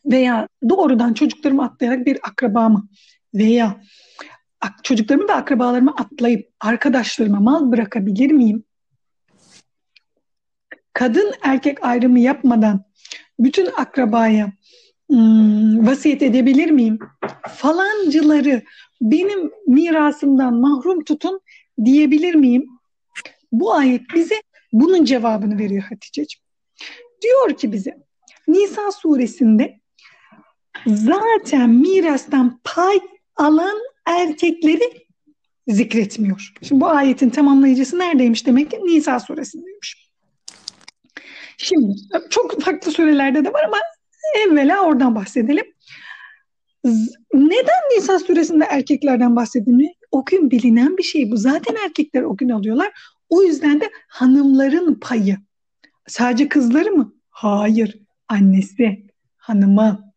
[0.05, 2.87] veya doğrudan çocuklarımı atlayarak bir akrabamı
[3.33, 3.81] veya
[4.83, 8.63] çocuklarımı ve akrabalarımı atlayıp arkadaşlarıma mal bırakabilir miyim?
[10.93, 12.83] Kadın erkek ayrımı yapmadan
[13.39, 14.51] bütün akrabaya
[15.09, 16.99] hmm, vasiyet edebilir miyim?
[17.49, 18.61] Falancıları
[19.01, 21.41] benim mirasımdan mahrum tutun
[21.85, 22.65] diyebilir miyim?
[23.51, 24.35] Bu ayet bize
[24.73, 26.43] bunun cevabını veriyor Hatice'ciğim.
[27.21, 27.97] Diyor ki bize
[28.47, 29.79] Nisa suresinde
[30.87, 32.99] zaten mirastan pay
[33.35, 35.03] alan erkekleri
[35.67, 36.53] zikretmiyor.
[36.61, 40.02] Şimdi bu ayetin tamamlayıcısı neredeymiş demek ki Nisa suresindeymiş.
[41.57, 41.95] Şimdi
[42.29, 43.77] çok farklı surelerde de var ama
[44.45, 45.65] evvela oradan bahsedelim.
[47.33, 49.91] Neden Nisa suresinde erkeklerden bahsedilmiyor?
[50.11, 51.37] O gün bilinen bir şey bu.
[51.37, 52.91] Zaten erkekler o gün alıyorlar.
[53.29, 55.37] O yüzden de hanımların payı.
[56.07, 57.13] Sadece kızları mı?
[57.29, 57.99] Hayır.
[58.27, 60.13] Annesi, hanımı,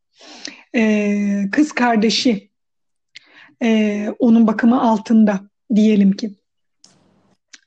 [0.74, 2.50] e, kız kardeşi,
[3.62, 5.40] e, onun bakımı altında
[5.74, 6.34] diyelim ki.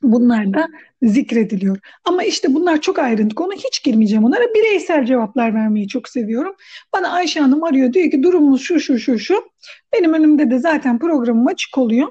[0.02, 0.68] Bunlar da
[1.02, 1.78] zikrediliyor.
[2.04, 3.52] Ama işte bunlar çok ayrıntı konu.
[3.52, 4.54] Hiç girmeyeceğim onlara.
[4.54, 6.54] Bireysel cevaplar vermeyi çok seviyorum.
[6.94, 9.44] Bana Ayşe Hanım arıyor diyor ki durumumuz şu şu şu şu.
[9.92, 12.08] Benim önümde de zaten programım açık oluyor.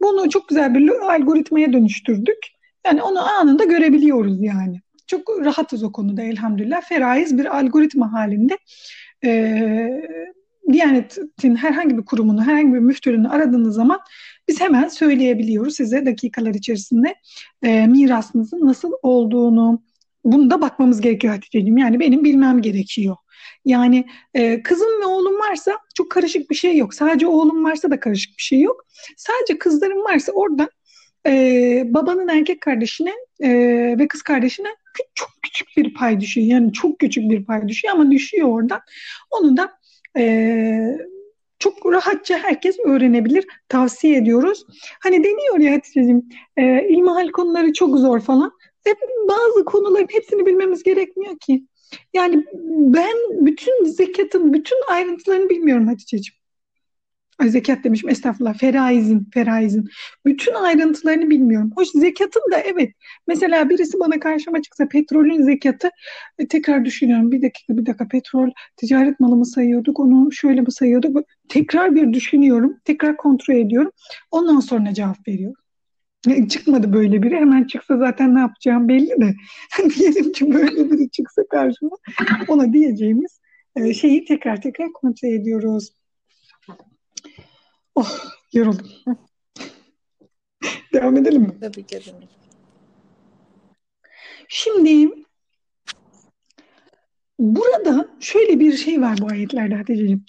[0.00, 2.38] Bunu çok güzel bir algoritmaya dönüştürdük.
[2.86, 4.80] Yani onu anında görebiliyoruz yani.
[5.06, 6.82] Çok rahatız o konuda elhamdülillah.
[6.82, 8.58] Feraiz bir algoritma halinde
[9.24, 10.02] e,
[10.72, 14.00] Diyanet'in herhangi bir kurumunu, herhangi bir müftülüğünü aradığınız zaman
[14.52, 17.14] biz hemen söyleyebiliyoruz size dakikalar içerisinde
[17.62, 19.82] e, mirasınızın nasıl olduğunu.
[20.24, 21.76] Bunu da bakmamız gerekiyor Hatice'ciğim.
[21.76, 23.16] Yani benim bilmem gerekiyor.
[23.64, 26.94] Yani e, kızım ve oğlum varsa çok karışık bir şey yok.
[26.94, 28.86] Sadece oğlum varsa da karışık bir şey yok.
[29.16, 30.68] Sadece kızlarım varsa oradan
[31.26, 31.32] e,
[31.86, 33.50] babanın erkek kardeşine e,
[33.98, 34.68] ve kız kardeşine
[35.14, 36.46] çok küçük bir pay düşüyor.
[36.46, 38.80] Yani çok küçük bir pay düşüyor ama düşüyor oradan.
[39.30, 39.72] Onu da
[40.18, 40.24] e,
[41.62, 43.46] çok rahatça herkes öğrenebilir.
[43.68, 44.66] Tavsiye ediyoruz.
[45.02, 48.52] Hani deniyor ya Hatice'ciğim e, ilmihal konuları çok zor falan.
[48.84, 48.96] Hep
[49.28, 51.66] bazı konuların hepsini bilmemiz gerekmiyor ki.
[52.14, 52.44] Yani
[52.94, 56.41] ben bütün zekatın bütün ayrıntılarını bilmiyorum Hatice'ciğim.
[57.48, 58.58] Zekat demişim estağfurullah.
[58.58, 59.88] Feraizin, feraizin.
[60.26, 61.70] Bütün ayrıntılarını bilmiyorum.
[61.74, 62.90] Hoş zekatın da evet.
[63.26, 65.90] Mesela birisi bana karşıma çıksa petrolün zekatı
[66.38, 67.32] e, tekrar düşünüyorum.
[67.32, 70.00] Bir dakika bir dakika petrol ticaret malı mı sayıyorduk?
[70.00, 71.26] Onu şöyle mi sayıyorduk?
[71.48, 72.76] Tekrar bir düşünüyorum.
[72.84, 73.90] Tekrar kontrol ediyorum.
[74.30, 75.62] Ondan sonra cevap veriyorum.
[76.28, 77.36] E, çıkmadı böyle biri.
[77.36, 79.34] Hemen çıksa zaten ne yapacağım belli de.
[79.96, 81.96] Diyelim ki böyle biri çıksa karşıma
[82.48, 83.40] ona diyeceğimiz
[83.76, 85.92] e, şeyi tekrar tekrar kontrol ediyoruz.
[87.94, 88.08] Oh
[88.52, 88.86] yoruldum.
[90.92, 91.60] Devam edelim mi?
[91.60, 92.28] Tabii ki edelim.
[94.48, 95.08] Şimdi
[97.38, 100.24] burada şöyle bir şey var bu ayetlerde Hatice'ciğim.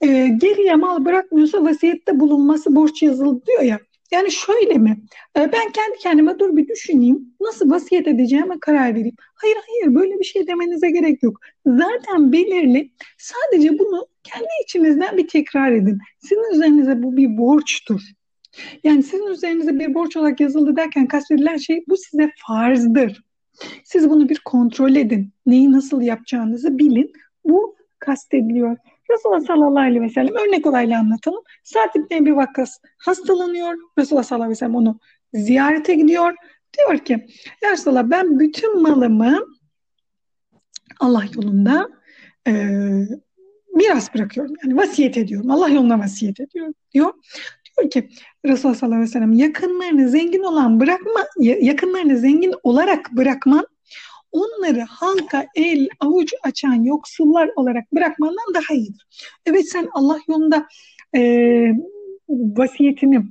[0.00, 3.78] Ee, geriye mal bırakmıyorsa vasiyette bulunması borç yazılı diyor ya.
[4.12, 4.96] Yani şöyle mi?
[5.36, 7.34] Ee, ben kendi kendime dur bir düşüneyim.
[7.40, 9.16] Nasıl vasiyet edeceğime karar vereyim.
[9.34, 11.40] Hayır hayır böyle bir şey demenize gerek yok.
[11.66, 12.92] Zaten belirli.
[13.18, 15.98] Sadece bunu kendi içinizden bir tekrar edin.
[16.18, 18.00] Sizin üzerinize bu bir borçtur.
[18.84, 23.22] Yani sizin üzerinize bir borç olarak yazıldı derken kastedilen şey bu size farzdır.
[23.84, 25.32] Siz bunu bir kontrol edin.
[25.46, 27.12] Neyi nasıl yapacağınızı bilin.
[27.44, 28.76] Bu kastediliyor.
[29.10, 31.42] Resulullah sallallahu aleyhi ve sellem örnek olayla anlatalım.
[31.64, 33.74] Sa'd ibn Ebi Vakkas hastalanıyor.
[33.98, 34.98] Resulullah sallallahu aleyhi ve sellem onu
[35.34, 36.34] ziyarete gidiyor.
[36.78, 37.26] Diyor ki
[37.62, 39.38] ya Resulallah ben bütün malımı
[41.00, 41.88] Allah yolunda
[42.46, 42.52] e,
[43.74, 44.54] miras bırakıyorum.
[44.64, 45.50] Yani vasiyet ediyorum.
[45.50, 47.12] Allah yoluna vasiyet ediyorum diyor.
[47.78, 48.08] Diyor ki
[48.44, 53.66] Resulullah sallallahu aleyhi ve sellem yakınlarını zengin olan bırakma, yakınlarını zengin olarak bırakman
[54.32, 59.06] onları halka el avuç açan yoksullar olarak bırakmandan daha iyidir.
[59.46, 60.66] Evet sen Allah yolunda
[61.16, 61.20] e,
[62.28, 63.22] vasiyetini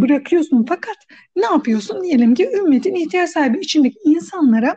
[0.00, 0.96] bırakıyorsun fakat
[1.36, 2.02] ne yapıyorsun?
[2.02, 4.76] Diyelim ki ümmetin ihtiyaç sahibi içindeki insanlara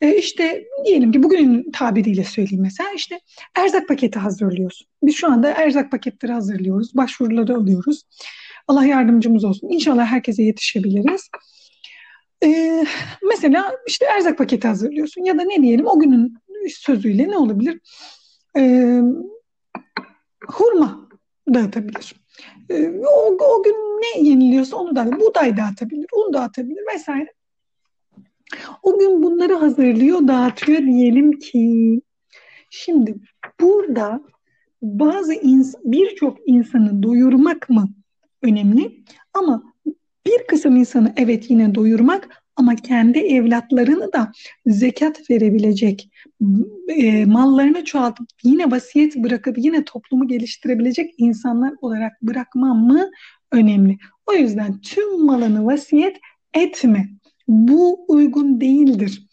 [0.00, 3.20] e, işte diyelim ki bugün tabiriyle söyleyeyim mesela işte
[3.56, 4.86] erzak paketi hazırlıyorsun.
[5.02, 6.96] Biz şu anda erzak paketleri hazırlıyoruz.
[6.96, 8.02] Başvuruları alıyoruz.
[8.68, 9.68] Allah yardımcımız olsun.
[9.68, 11.28] İnşallah herkese yetişebiliriz.
[12.44, 12.86] Ee,
[13.28, 16.34] mesela işte erzak paketi hazırlıyorsun ya da ne diyelim o günün
[16.68, 17.80] sözüyle ne olabilir?
[18.56, 19.00] Ee,
[20.46, 21.08] hurma
[21.54, 22.19] dağıtabilir.
[22.70, 27.32] Ee, o, o gün ne yeniliyorsa onu da buğday dağıtabilir, un dağıtabilir vesaire.
[28.82, 32.00] O gün bunları hazırlıyor, dağıtıyor diyelim ki.
[32.70, 33.14] Şimdi
[33.60, 34.20] burada
[34.82, 37.88] bazı ins birçok insanı doyurmak mı
[38.42, 39.04] önemli?
[39.34, 39.62] Ama
[40.26, 44.32] bir kısım insanı evet yine doyurmak ama kendi evlatlarını da
[44.66, 46.10] zekat verebilecek,
[46.88, 53.10] e, mallarını çoğaltıp yine vasiyet bırakıp yine toplumu geliştirebilecek insanlar olarak bırakmam mı
[53.52, 53.98] önemli.
[54.26, 56.16] O yüzden tüm malını vasiyet
[56.54, 57.08] etme.
[57.48, 59.26] Bu uygun değildir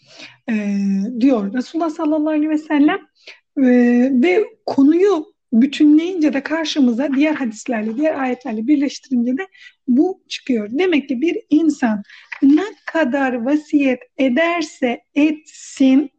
[0.50, 0.78] e,
[1.20, 3.00] diyor Resulullah sallallahu aleyhi ve sellem
[3.58, 3.66] e,
[4.24, 9.48] ve konuyu bütünleyince de karşımıza diğer hadislerle, diğer ayetlerle birleştirince de
[9.88, 10.70] bu çıkıyor.
[10.72, 12.04] Demek ki bir insan
[12.42, 16.12] ne kadar vasiyet ederse etsin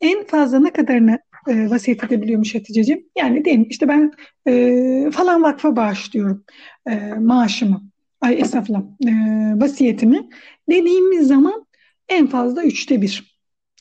[0.00, 3.06] en fazla ne kadarını e, vasiyet edebiliyormuş Hatice'ciğim?
[3.18, 4.12] Yani diyelim işte ben
[4.46, 6.44] e, falan vakfa bağışlıyorum
[6.86, 7.82] e, maaşımı,
[8.20, 9.12] ay esnafla e,
[9.60, 10.28] vasiyetimi
[10.70, 11.66] dediğimiz zaman
[12.08, 13.29] en fazla üçte bir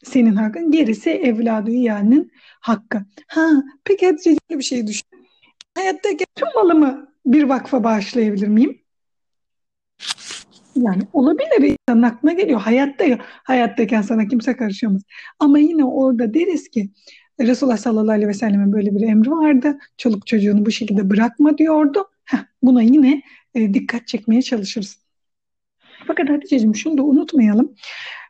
[0.03, 0.71] senin hakkın.
[0.71, 2.25] Gerisi evladı yani
[2.61, 3.05] hakkı.
[3.27, 3.49] Ha,
[3.83, 5.07] peki Hatice bir şey düşün.
[5.75, 8.81] Hayatta tüm malımı bir vakfa bağışlayabilir miyim?
[10.75, 12.59] Yani olabilir insanın aklına geliyor.
[12.59, 13.05] Hayatta
[13.43, 15.01] hayattayken sana kimse karışamaz.
[15.39, 16.89] Ama yine orada deriz ki
[17.39, 19.79] Resulullah sallallahu aleyhi ve sellem'in böyle bir emri vardı.
[19.97, 22.09] Çoluk çocuğunu bu şekilde bırakma diyordu.
[22.25, 23.21] Heh, buna yine
[23.55, 24.99] e, dikkat çekmeye çalışırız.
[26.07, 27.75] Fakat Hatice'cim şunu da unutmayalım.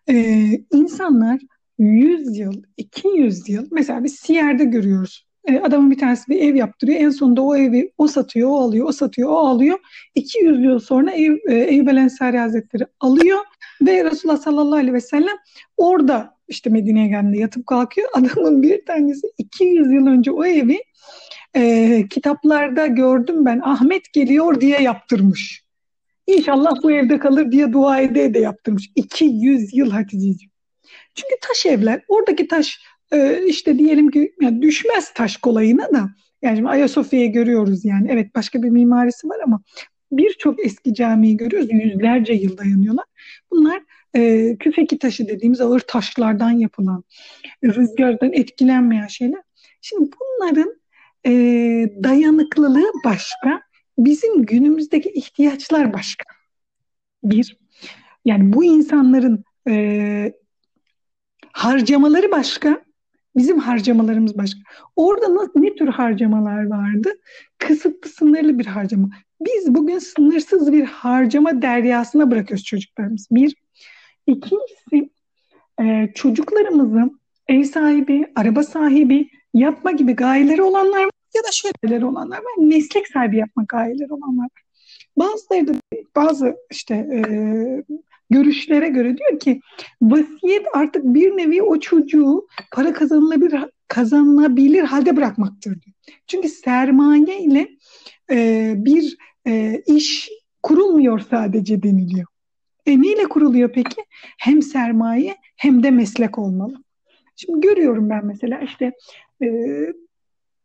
[0.09, 1.39] Ee, insanlar
[1.79, 5.29] 100 yıl, 200 yıl mesela biz Siyer'de görüyoruz.
[5.47, 6.99] Ee, adamın bir tanesi bir ev yaptırıyor.
[6.99, 9.79] En sonunda o evi o satıyor, o alıyor, o satıyor, o alıyor.
[10.15, 13.39] 200 yıl sonra ev, e, Eyüp Ensari Hazretleri alıyor
[13.81, 15.37] ve Resulullah sallallahu aleyhi ve sellem
[15.77, 18.07] orada işte Medine'ye geldiğinde yatıp kalkıyor.
[18.13, 20.79] Adamın bir tanesi 200 yıl önce o evi
[21.55, 25.63] e, kitaplarda gördüm ben Ahmet geliyor diye yaptırmış.
[26.27, 28.89] İnşallah bu evde kalır diye dua ede de yaptırmış.
[28.95, 30.51] 200 yıl Hatice'ciğim.
[31.15, 32.79] Çünkü taş evler, oradaki taş
[33.11, 36.09] e, işte diyelim ki yani düşmez taş kolayına da.
[36.41, 38.07] Yani şimdi Ayasofya'yı görüyoruz yani.
[38.11, 39.61] Evet başka bir mimarisi var ama
[40.11, 41.69] birçok eski camiyi görüyoruz.
[41.71, 43.05] Yüzlerce yıl dayanıyorlar.
[43.51, 43.81] Bunlar
[44.15, 47.03] e, küfeki taşı dediğimiz ağır taşlardan yapılan,
[47.63, 49.41] rüzgardan etkilenmeyen şeyler.
[49.81, 50.75] Şimdi bunların
[51.25, 51.31] e,
[52.03, 53.61] dayanıklılığı başka,
[53.97, 56.25] bizim günümüzdeki ihtiyaçlar başka.
[57.23, 57.57] Bir,
[58.25, 60.33] yani bu insanların e,
[61.59, 62.81] harcamaları başka,
[63.35, 64.59] bizim harcamalarımız başka.
[64.95, 67.09] Orada nasıl, ne tür harcamalar vardı?
[67.57, 69.09] Kısıtlı, sınırlı bir harcama.
[69.41, 73.27] Biz bugün sınırsız bir harcama deryasına bırakıyoruz çocuklarımız.
[73.31, 73.55] Bir.
[74.27, 75.09] İkincisi,
[75.81, 82.37] e, çocuklarımızın ev sahibi, araba sahibi yapma gibi gayeleri olanlar var ya da şöyleleri olanlar
[82.37, 82.57] var.
[82.57, 84.63] Meslek sahibi yapma gayeleri olanlar var.
[85.17, 85.73] Bazıları da
[86.15, 87.21] bazı işte e,
[88.29, 89.61] görüşlere göre diyor ki
[90.01, 95.77] vasiyet artık bir nevi o çocuğu para kazanılabilir kazanılabilir halde bırakmaktır.
[96.27, 97.69] Çünkü sermaye ile
[98.31, 100.29] e, bir e, iş
[100.63, 102.27] kurulmuyor sadece deniliyor.
[102.85, 104.05] E neyle kuruluyor peki?
[104.39, 106.83] Hem sermaye hem de meslek olmalı.
[107.35, 108.91] Şimdi görüyorum ben mesela işte
[109.43, 109.47] e,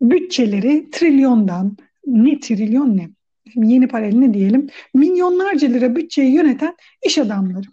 [0.01, 3.11] bütçeleri trilyondan, ne trilyon ne?
[3.55, 4.69] Yeni parayla ne diyelim?
[4.95, 6.77] Milyonlarca lira bütçeyi yöneten
[7.07, 7.67] iş adamları.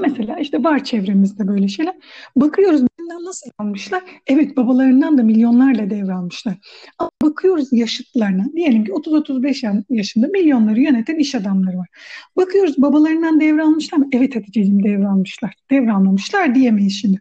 [0.00, 1.94] Mesela işte var çevremizde böyle şeyler.
[2.36, 2.82] Bakıyoruz
[3.24, 4.02] nasıl almışlar?
[4.26, 6.54] Evet babalarından da milyonlarla devralmışlar.
[6.98, 8.52] Ama bakıyoruz yaşıtlarına.
[8.56, 11.88] Diyelim ki 30-35 yaşında milyonları yöneten iş adamları var.
[12.36, 14.08] Bakıyoruz babalarından devralmışlar mı?
[14.12, 15.54] Evet Hatice'ciğim devralmışlar.
[15.70, 17.20] Devralmamışlar diyemeyiz şimdi.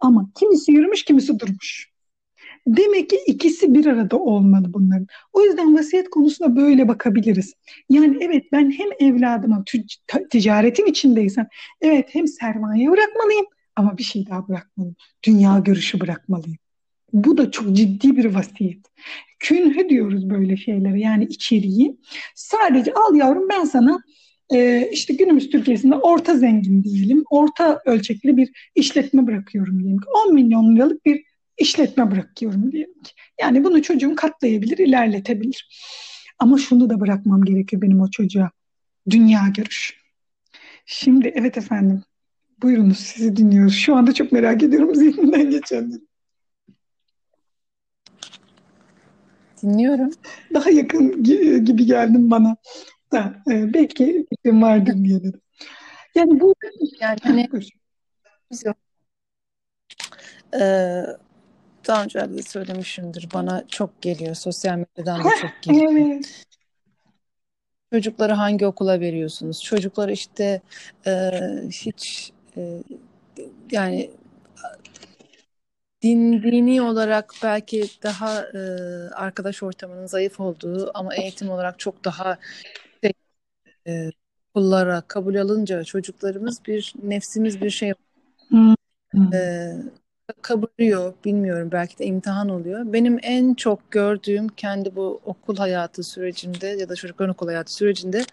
[0.00, 1.91] Ama kimisi yürümüş kimisi durmuş.
[2.66, 5.06] Demek ki ikisi bir arada olmalı bunların.
[5.32, 7.54] O yüzden vasiyet konusuna böyle bakabiliriz.
[7.90, 9.64] Yani evet ben hem evladıma
[10.30, 11.48] ticaretin içindeysem
[11.80, 13.46] evet hem sermaye bırakmalıyım
[13.76, 14.96] ama bir şey daha bırakmalıyım.
[15.26, 16.58] Dünya görüşü bırakmalıyım.
[17.12, 18.86] Bu da çok ciddi bir vasiyet.
[19.38, 21.96] Künhü diyoruz böyle şeylere yani içeriği.
[22.34, 24.02] Sadece al yavrum ben sana
[24.52, 30.34] e, işte günümüz Türkiye'sinde orta zengin diyelim, orta ölçekli bir işletme bırakıyorum diyelim ki 10
[30.34, 31.31] milyon liralık bir
[31.62, 33.12] işletme bırakıyorum diyelim ki.
[33.40, 35.68] Yani bunu çocuğum katlayabilir, ilerletebilir.
[36.38, 38.50] Ama şunu da bırakmam gerekiyor benim o çocuğa.
[39.10, 40.02] Dünya görüş.
[40.86, 42.02] Şimdi evet efendim.
[42.62, 43.74] Buyurunuz sizi dinliyoruz.
[43.74, 46.02] Şu anda çok merak ediyorum zihninden geçenleri.
[49.62, 50.10] Dinliyorum.
[50.54, 51.22] Daha yakın
[51.64, 52.56] gibi geldim bana.
[53.12, 55.40] Da, e, belki fikrim vardır diye dedim.
[56.14, 56.54] Yani bu
[57.00, 57.48] yani hani
[60.60, 61.02] Ee,
[61.88, 63.28] daha önce de söylemişimdir.
[63.34, 64.34] Bana çok geliyor.
[64.34, 65.92] Sosyal medyadan da çok geliyor.
[65.92, 66.44] evet.
[67.92, 69.62] Çocukları hangi okula veriyorsunuz?
[69.62, 70.60] Çocukları işte
[71.06, 71.30] e,
[71.70, 72.82] hiç e,
[73.70, 74.10] yani
[76.02, 78.58] din dini olarak belki daha e,
[79.14, 82.38] arkadaş ortamının zayıf olduğu ama eğitim olarak çok daha
[83.86, 84.10] e,
[84.54, 87.92] kullara kabul alınca çocuklarımız bir nefsimiz bir şey
[89.32, 89.72] e,
[90.42, 92.92] kabarıyor bilmiyorum belki de imtihan oluyor.
[92.92, 98.24] Benim en çok gördüğüm kendi bu okul hayatı sürecinde ya da çocukların okul hayatı sürecinde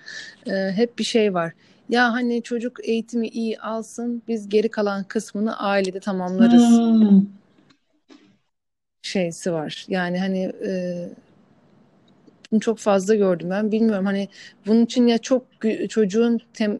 [0.47, 1.53] e, hep bir şey var.
[1.89, 6.79] Ya hani çocuk eğitimi iyi alsın biz geri kalan kısmını ailede tamamlarız.
[6.79, 7.25] Hmm.
[9.01, 9.85] Şeysi var.
[9.89, 11.05] Yani hani e,
[12.51, 13.71] bunu çok fazla gördüm ben.
[13.71, 14.27] Bilmiyorum hani
[14.65, 15.45] bunun için ya çok
[15.89, 16.79] çocuğun tem,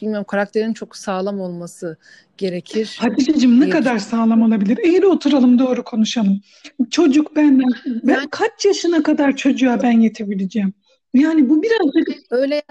[0.00, 1.96] bilmiyorum karakterin çok sağlam olması
[2.38, 2.96] gerekir.
[3.00, 4.78] Hatice'cim ne kadar sağlam olabilir?
[4.78, 6.40] Eğri oturalım doğru konuşalım.
[6.90, 10.72] Çocuk ben, ben yani, kaç yaşına kadar çocuğa ben yetebileceğim?
[11.14, 12.08] Yani bu birazcık...
[12.30, 12.62] Öyle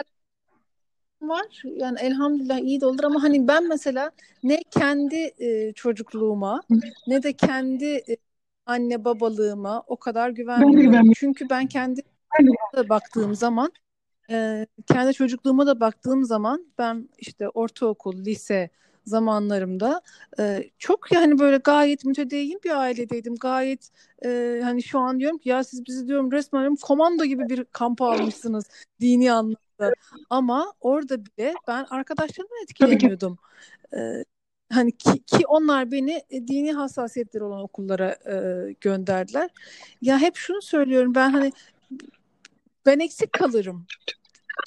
[1.21, 1.63] var.
[1.77, 4.11] Yani elhamdülillah iyi de olur ama hani ben mesela
[4.43, 6.61] ne kendi e, çocukluğuma
[7.07, 8.17] ne de kendi e,
[8.65, 10.93] anne babalığıma o kadar güvenmiyorum.
[10.93, 12.01] Ben Çünkü ben kendi
[12.75, 13.71] da baktığım zaman
[14.29, 18.69] e, kendi çocukluğuma da baktığım zaman ben işte ortaokul, lise
[19.05, 20.01] zamanlarımda
[20.39, 23.35] e, çok yani böyle gayet mütedeyyin bir ailedeydim.
[23.35, 23.89] Gayet
[24.25, 27.63] e, hani şu an diyorum ki ya siz bizi diyorum resmen diyorum, komando gibi bir
[27.63, 28.65] kampa almışsınız
[29.01, 29.93] dini anlamda.
[30.29, 33.37] Ama orada bile ben arkadaşlarımdan etkileniyordum.
[33.93, 34.23] E,
[34.71, 38.35] hani ki, ki onlar beni e, dini hassasiyetleri olan okullara e,
[38.81, 39.49] gönderdiler.
[40.01, 41.51] Ya hep şunu söylüyorum ben hani
[42.85, 43.85] ben eksik kalırım.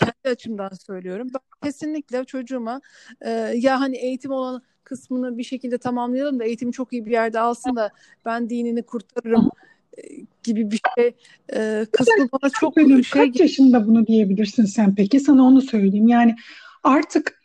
[0.01, 1.29] Kendi açımdan söylüyorum.
[1.35, 2.81] Ben kesinlikle çocuğuma
[3.21, 7.41] e, ya hani eğitim olan kısmını bir şekilde tamamlayalım da eğitimi çok iyi bir yerde
[7.41, 7.91] alsın da
[8.25, 9.51] ben dinini kurtarırım
[9.99, 10.03] e,
[10.43, 11.15] gibi bir şey
[11.55, 15.21] e, kısmı bana çok Benim, şey kaç yaşında bunu diyebilirsin sen peki?
[15.21, 16.09] Sana onu söyleyeyim.
[16.09, 16.37] Yani
[16.83, 17.43] artık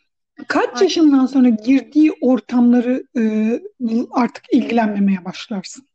[0.48, 3.52] kaç yaşından sonra girdiği ortamları e,
[4.10, 5.87] artık ilgilenmemeye başlarsın?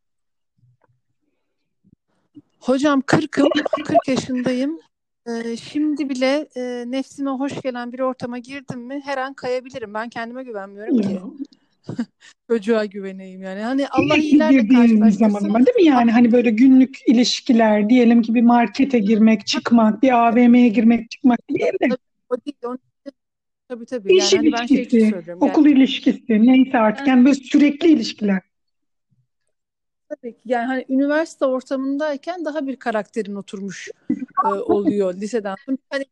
[2.64, 3.50] Hocam 40'ım,
[3.86, 4.80] 40 yaşındayım.
[5.28, 9.94] Ee, şimdi bile e, nefsime hoş gelen bir ortama girdim mi her an kayabilirim.
[9.94, 11.20] Ben kendime güvenmiyorum ki.
[12.50, 13.62] Çocuğa güveneyim yani.
[13.62, 15.50] Hani Allah iyilerle zaman karşılaştırsın.
[15.50, 20.28] ama değil mi yani hani böyle günlük ilişkiler diyelim ki bir markete girmek, çıkmak, bir
[20.28, 21.98] AVM'ye girmek, çıkmak değil de
[22.30, 22.80] O değil, onun
[23.70, 24.14] Tabii tabii.
[24.14, 25.44] iş Yani hani ben şey için ilişkisi, söylüyorum.
[25.44, 28.42] Yani, okul ilişkisi neyse artık yani böyle sürekli ilişkiler.
[30.16, 30.40] Tabii ki.
[30.46, 33.90] Yani hani üniversite ortamındayken daha bir karakterin oturmuş
[34.46, 35.56] e, oluyor liseden.
[35.90, 36.06] Hani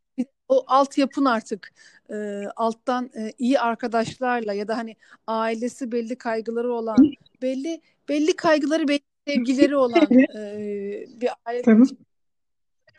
[0.49, 1.71] o altyapın artık
[2.09, 4.95] e, alttan e, iyi arkadaşlarla ya da hani
[5.27, 6.97] ailesi belli kaygıları olan
[7.41, 11.83] belli belli kaygıları belli sevgileri olan e, bir aile Tabii.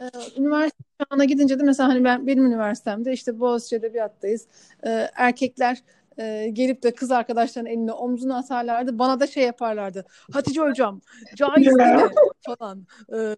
[0.00, 4.46] Ee, üniversite çağına gidince de mesela hani ben benim üniversitemde işte Boğaziçi Edebiyat'tayız.
[4.86, 5.82] Ee, erkekler
[6.18, 8.98] e, gelip de kız arkadaşlarının eline omzuna atarlardı.
[8.98, 10.05] Bana da şey yaparlardı.
[10.33, 11.01] Hatice hocam
[11.37, 12.11] caiz değil
[12.46, 12.87] falan.
[13.14, 13.37] Ee,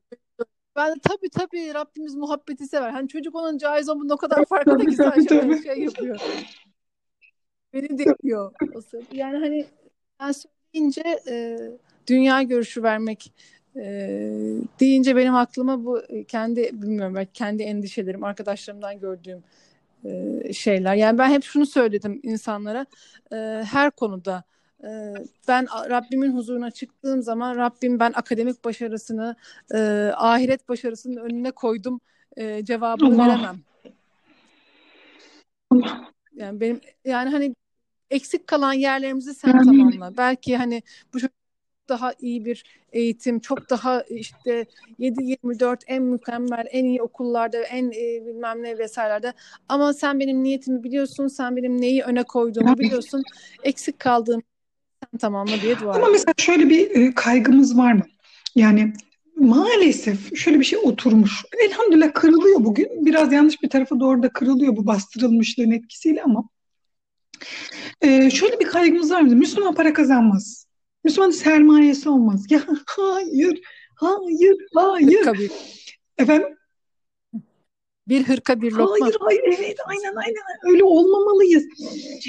[0.77, 2.91] ben de tabii tabii Rabbimiz muhabbeti sever.
[2.91, 5.63] Hani çocuk onun caiz olmanın o kadar farkında ki sadece tabii.
[5.63, 6.21] şey yapıyor.
[7.73, 8.53] Beni de yapıyor.
[9.13, 9.67] Yani hani
[10.21, 11.59] ben söyleyince e,
[12.07, 13.33] dünya görüşü vermek
[13.77, 13.83] e,
[14.81, 19.43] deyince benim aklıma bu e, kendi bilmiyorum belki kendi endişelerim arkadaşlarımdan gördüğüm e,
[20.53, 20.95] şeyler.
[20.95, 22.87] Yani ben hep şunu söyledim insanlara
[23.33, 23.37] e,
[23.71, 24.45] her konuda
[24.85, 25.15] e,
[25.49, 29.37] ben Rabbimin huzuruna çıktığım zaman Rabbim ben akademik başarısını
[29.75, 29.79] e,
[30.17, 32.01] ahiret başarısının önüne koydum
[32.37, 33.29] e, cevabını Allah.
[33.29, 33.57] veremem.
[35.71, 36.11] Allah.
[36.35, 37.55] Yani benim yani hani
[38.11, 40.17] eksik kalan yerlerimizi sen tamamla.
[40.17, 40.83] Belki hani
[41.15, 41.44] bu çocuk
[41.89, 44.67] daha iyi bir eğitim, çok daha işte
[44.99, 49.33] 7-24 en mükemmel, en iyi okullarda, en e, bilmem ne vesairelerde.
[49.69, 53.23] Ama sen benim niyetimi biliyorsun, sen benim neyi öne koyduğumu biliyorsun.
[53.63, 54.43] Eksik kaldığım
[55.13, 58.05] sen tamamla diye dua Ama mesela şöyle bir e, kaygımız var mı?
[58.55, 58.93] Yani
[59.37, 61.45] maalesef şöyle bir şey oturmuş.
[61.67, 63.07] Elhamdülillah kırılıyor bugün.
[63.07, 66.49] Biraz yanlış bir tarafa doğru da kırılıyor bu bastırılmışlığın etkisiyle ama
[68.01, 69.39] e, şöyle bir kaygımız var bizim.
[69.39, 70.67] Müslüman para kazanmaz.
[71.05, 72.47] Müslümanın sermayesi olmaz.
[72.51, 73.61] Ya hayır,
[73.95, 75.19] hayır, hayır.
[75.19, 75.51] Hırka bir,
[76.19, 76.57] Efendim?
[78.09, 78.97] bir hırka bir lokma.
[79.01, 80.73] Hayır, hayır, evet, aynen, aynen.
[80.73, 81.65] Öyle olmamalıyız.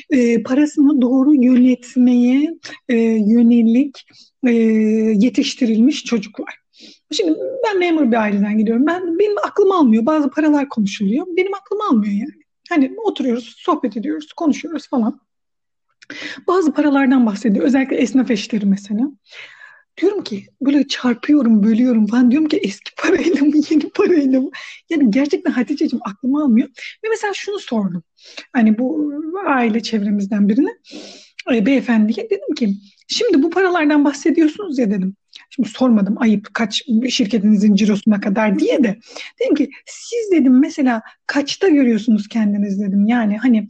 [0.10, 2.60] E, parasını doğru yönetmeye
[2.90, 4.06] e, yönelik
[4.48, 4.52] e,
[5.26, 6.56] yetiştirilmiş çocuklar.
[7.12, 8.86] Şimdi ben memur bir aileden gidiyorum.
[8.88, 10.06] Ben benim aklım almıyor.
[10.06, 11.26] Bazı paralar konuşuluyor.
[11.38, 12.46] Benim aklım almıyor yani.
[12.70, 15.20] Hani oturuyoruz, sohbet ediyoruz, konuşuyoruz falan.
[16.48, 17.66] Bazı paralardan bahsediyor.
[17.66, 19.12] Özellikle esnaf eşleri mesela.
[20.02, 22.32] Diyorum ki böyle çarpıyorum, bölüyorum falan.
[22.32, 24.50] Diyorum ki eski parayla mı, yeni parayla mı?
[24.90, 26.68] Yani gerçekten Hatice'cim aklım almıyor.
[27.06, 28.04] Ve mesela şunu sordum.
[28.54, 29.12] Hani bu
[29.48, 30.70] aile çevremizden birine,
[31.54, 32.76] e, beyefendiye dedim ki
[33.08, 35.16] şimdi bu paralardan bahsediyorsunuz ya dedim.
[35.50, 39.00] Şimdi sormadım ayıp kaç şirketinizin cirosuna kadar diye de.
[39.42, 43.08] Dedim ki siz dedim mesela kaçta görüyorsunuz kendiniz dedim.
[43.08, 43.68] Yani hani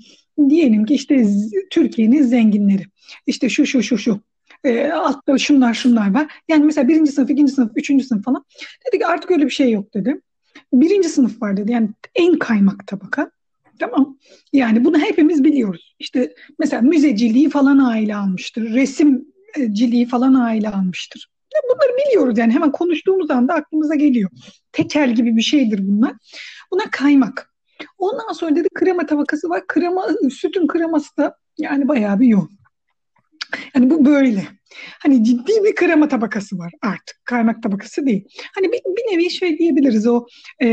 [0.50, 1.26] diyelim ki işte
[1.70, 2.84] Türkiye'nin zenginleri.
[3.28, 4.20] İşte şu şu şu şu.
[4.64, 6.28] E, altta şunlar şunlar var.
[6.48, 8.46] Yani mesela birinci sınıf, ikinci sınıf, üçüncü sınıf falan.
[8.88, 10.22] Dedi ki artık öyle bir şey yok dedi.
[10.74, 11.72] Birinci sınıf var dedi.
[11.72, 13.32] Yani en kaymak tabaka.
[13.80, 14.18] Tamam.
[14.54, 15.96] Yani bunu hepimiz biliyoruz.
[16.00, 18.74] İşte mesela müzeciliği falan aile almıştır.
[18.74, 21.30] Resimciliği falan aile almıştır.
[21.64, 24.30] Bunları biliyoruz yani hemen konuştuğumuz anda aklımıza geliyor.
[24.72, 26.14] Tekel gibi bir şeydir bunlar.
[26.72, 27.55] Buna kaymak.
[27.98, 29.68] Ondan sonra dedi krema tabakası var.
[29.68, 32.60] Krema, sütün kreması da yani bayağı bir yoğun.
[33.76, 34.48] Yani bu böyle.
[35.00, 37.26] Hani ciddi bir krema tabakası var artık.
[37.26, 38.28] Kaymak tabakası değil.
[38.56, 40.26] Hani bir, bir nevi şey diyebiliriz o
[40.62, 40.68] e,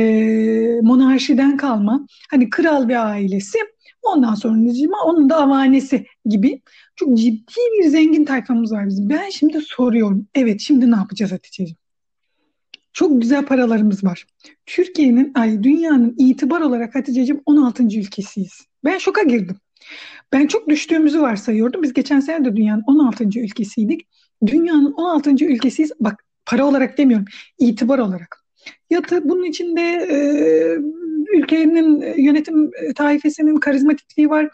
[0.83, 2.07] monarşiden kalma.
[2.31, 3.59] Hani kral bir ailesi.
[4.03, 6.63] Ondan sonra Nizima onun da avanesi gibi.
[6.97, 9.09] Çok ciddi bir zengin tayfamız var bizim.
[9.09, 10.27] Ben şimdi soruyorum.
[10.35, 11.82] Evet şimdi ne yapacağız Hatice'ciğim?
[12.93, 14.27] Çok güzel paralarımız var.
[14.67, 17.83] Türkiye'nin, ay dünyanın itibar olarak Hatice'ciğim 16.
[17.83, 18.67] ülkesiyiz.
[18.85, 19.57] Ben şoka girdim.
[20.33, 21.83] Ben çok düştüğümüzü varsayıyordum.
[21.83, 23.25] Biz geçen sene de dünyanın 16.
[23.25, 24.09] ülkesiydik.
[24.47, 25.31] Dünyanın 16.
[25.31, 25.93] ülkesiyiz.
[26.01, 27.27] Bak para olarak demiyorum,
[27.59, 28.43] itibar olarak.
[28.91, 30.19] Ya bunun içinde e,
[31.53, 34.49] ülkenin yönetim taifesinin karizmatikliği var.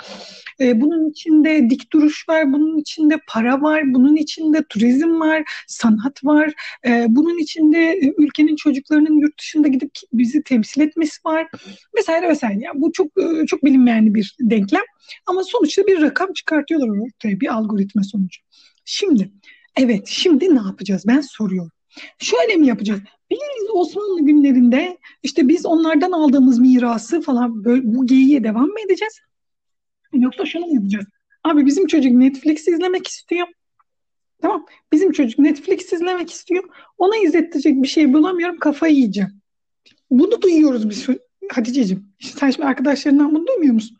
[0.60, 6.24] E, bunun içinde dik duruş var, bunun içinde para var, bunun içinde turizm var, sanat
[6.24, 6.52] var.
[6.86, 11.48] E, bunun içinde ülkenin çocuklarının yurt dışında gidip bizi temsil etmesi var.
[11.96, 12.58] Vesaire vesaire.
[12.60, 14.82] Yani bu çok e, çok bilinmeyen bir denklem.
[15.26, 18.40] Ama sonuçta bir rakam çıkartıyorlar ortaya, bir algoritma sonucu.
[18.84, 19.30] Şimdi,
[19.76, 21.04] evet, şimdi ne yapacağız?
[21.06, 21.70] Ben soruyorum.
[22.18, 23.00] Şöyle mi yapacağız?
[23.30, 29.20] Biliriz Osmanlı günlerinde işte biz onlardan aldığımız mirası falan böyle bu geyiğe devam mı edeceğiz?
[30.12, 31.06] Yoksa şunu mu yapacağız?
[31.44, 33.46] Abi bizim çocuk Netflix izlemek istiyor.
[34.42, 34.66] Tamam.
[34.92, 36.64] Bizim çocuk Netflix izlemek istiyor.
[36.98, 38.58] Ona izletecek bir şey bulamıyorum.
[38.58, 39.30] Kafayı yiyeceğim.
[40.10, 41.06] Bunu duyuyoruz biz
[41.50, 42.14] Hatice'ciğim.
[42.18, 43.98] İşte sen şimdi arkadaşlarından bunu duymuyor musun?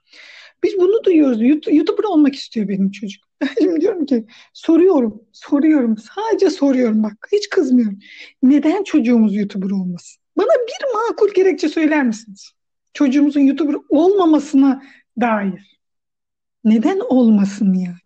[0.65, 1.43] Biz bunu duyuyoruz.
[1.69, 3.28] YouTuber olmak istiyor benim çocuk.
[3.59, 5.97] Şimdi diyorum ki soruyorum, soruyorum.
[5.97, 7.29] Sadece soruyorum bak.
[7.33, 7.99] Hiç kızmıyorum.
[8.43, 10.23] Neden çocuğumuz YouTuber olmasın?
[10.37, 12.53] Bana bir makul gerekçe söyler misiniz?
[12.95, 14.83] Çocuğumuzun YouTuber olmamasına
[15.21, 15.81] dair.
[16.65, 17.97] Neden olmasın yani?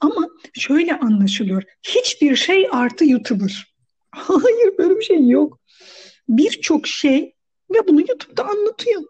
[0.00, 1.62] Ama şöyle anlaşılıyor.
[1.82, 3.74] Hiçbir şey artı YouTuber.
[4.10, 5.60] Hayır böyle bir şey yok.
[6.28, 7.34] Birçok şey
[7.74, 9.02] ve bunu YouTube'da anlatıyor.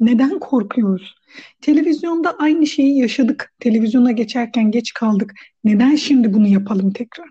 [0.00, 1.14] Neden korkuyoruz?
[1.60, 3.52] Televizyonda aynı şeyi yaşadık.
[3.60, 5.34] Televizyona geçerken geç kaldık.
[5.64, 7.28] Neden şimdi bunu yapalım tekrar?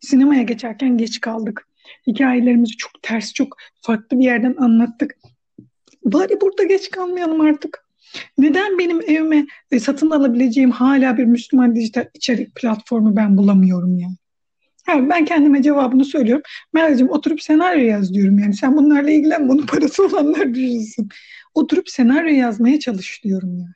[0.00, 1.68] Sinemaya geçerken geç kaldık.
[2.06, 5.16] Hikayelerimizi çok ters, çok farklı bir yerden anlattık.
[6.04, 7.84] Bari burada geç kalmayalım artık.
[8.38, 14.16] Neden benim evime e, satın alabileceğim hala bir Müslüman dijital içerik platformu ben bulamıyorum yani?
[14.88, 16.42] Yani ben kendime cevabını söylüyorum.
[16.72, 18.54] Meral'cim oturup senaryo yaz diyorum yani.
[18.54, 21.08] Sen bunlarla ilgilen, bunun parası olanlar düşünsün.
[21.54, 23.66] Oturup senaryo yazmaya çalış yani.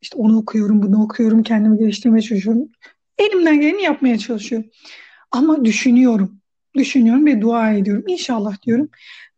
[0.00, 2.68] İşte onu okuyorum, bunu okuyorum, kendimi geliştirmeye çalışıyorum.
[3.18, 4.70] Elimden geleni yapmaya çalışıyorum.
[5.30, 6.40] Ama düşünüyorum.
[6.76, 8.04] Düşünüyorum ve dua ediyorum.
[8.06, 8.88] İnşallah diyorum.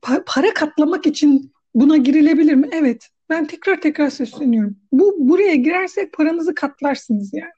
[0.02, 2.68] Pa- para katlamak için buna girilebilir mi?
[2.72, 3.08] Evet.
[3.30, 4.76] Ben tekrar tekrar sesleniyorum.
[4.92, 7.52] Bu buraya girersek paranızı katlarsınız yani.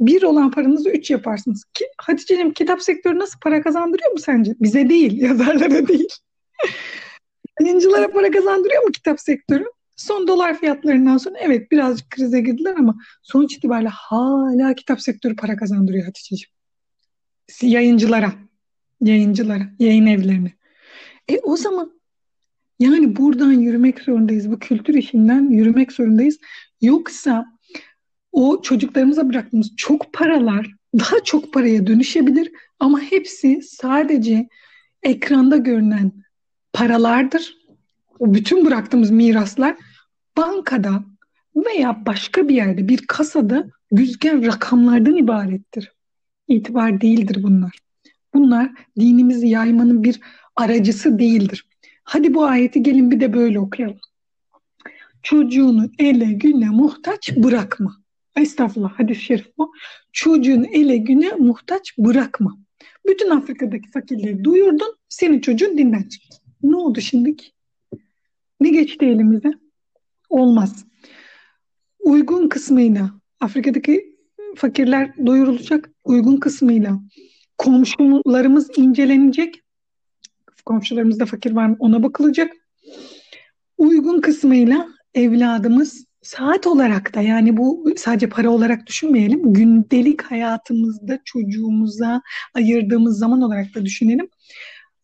[0.00, 1.64] Bir olan paranızı üç yaparsınız.
[1.74, 4.54] Ki, Hatice'cim kitap sektörü nasıl para kazandırıyor mu sence?
[4.60, 6.08] Bize değil, yazarlara değil.
[7.60, 9.64] Yayıncılara para kazandırıyor mu kitap sektörü?
[9.96, 15.56] Son dolar fiyatlarından sonra evet birazcık krize girdiler ama sonuç itibariyle hala kitap sektörü para
[15.56, 16.50] kazandırıyor Hatice'ciğim.
[17.62, 18.32] Yayıncılara,
[19.00, 20.52] yayıncılara, yayın evlerine.
[21.28, 22.00] E o zaman
[22.78, 24.50] yani buradan yürümek zorundayız.
[24.50, 26.38] Bu kültür işinden yürümek zorundayız.
[26.80, 27.46] Yoksa
[28.32, 34.48] o çocuklarımıza bıraktığımız çok paralar daha çok paraya dönüşebilir ama hepsi sadece
[35.02, 36.12] ekranda görünen
[36.76, 37.56] paralardır.
[38.18, 39.76] O bütün bıraktığımız miraslar
[40.36, 41.04] bankada
[41.56, 45.92] veya başka bir yerde bir kasada gözüken rakamlardan ibarettir.
[46.48, 47.78] İtibar değildir bunlar.
[48.34, 48.70] Bunlar
[49.00, 50.20] dinimizi yaymanın bir
[50.56, 51.66] aracısı değildir.
[52.04, 53.98] Hadi bu ayeti gelin bir de böyle okuyalım.
[55.22, 57.96] Çocuğunu ele güne muhtaç bırakma.
[58.36, 59.72] Estağfurullah hadis-i şerif bu.
[60.12, 62.58] Çocuğunu ele güne muhtaç bırakma.
[63.08, 66.45] Bütün Afrika'daki fakirleri duyurdun, senin çocuğun dinden çıktı.
[66.62, 67.46] Ne oldu şimdiki?
[68.60, 69.52] Ne geçti elimize?
[70.28, 70.84] Olmaz.
[71.98, 74.16] Uygun kısmıyla Afrika'daki
[74.56, 75.90] fakirler doyurulacak.
[76.04, 77.00] Uygun kısmıyla
[77.58, 79.62] komşularımız incelenecek.
[80.64, 82.52] Komşularımızda fakir var mı ona bakılacak.
[83.78, 89.52] Uygun kısmıyla evladımız saat olarak da yani bu sadece para olarak düşünmeyelim.
[89.52, 92.22] Gündelik hayatımızda çocuğumuza
[92.54, 94.28] ayırdığımız zaman olarak da düşünelim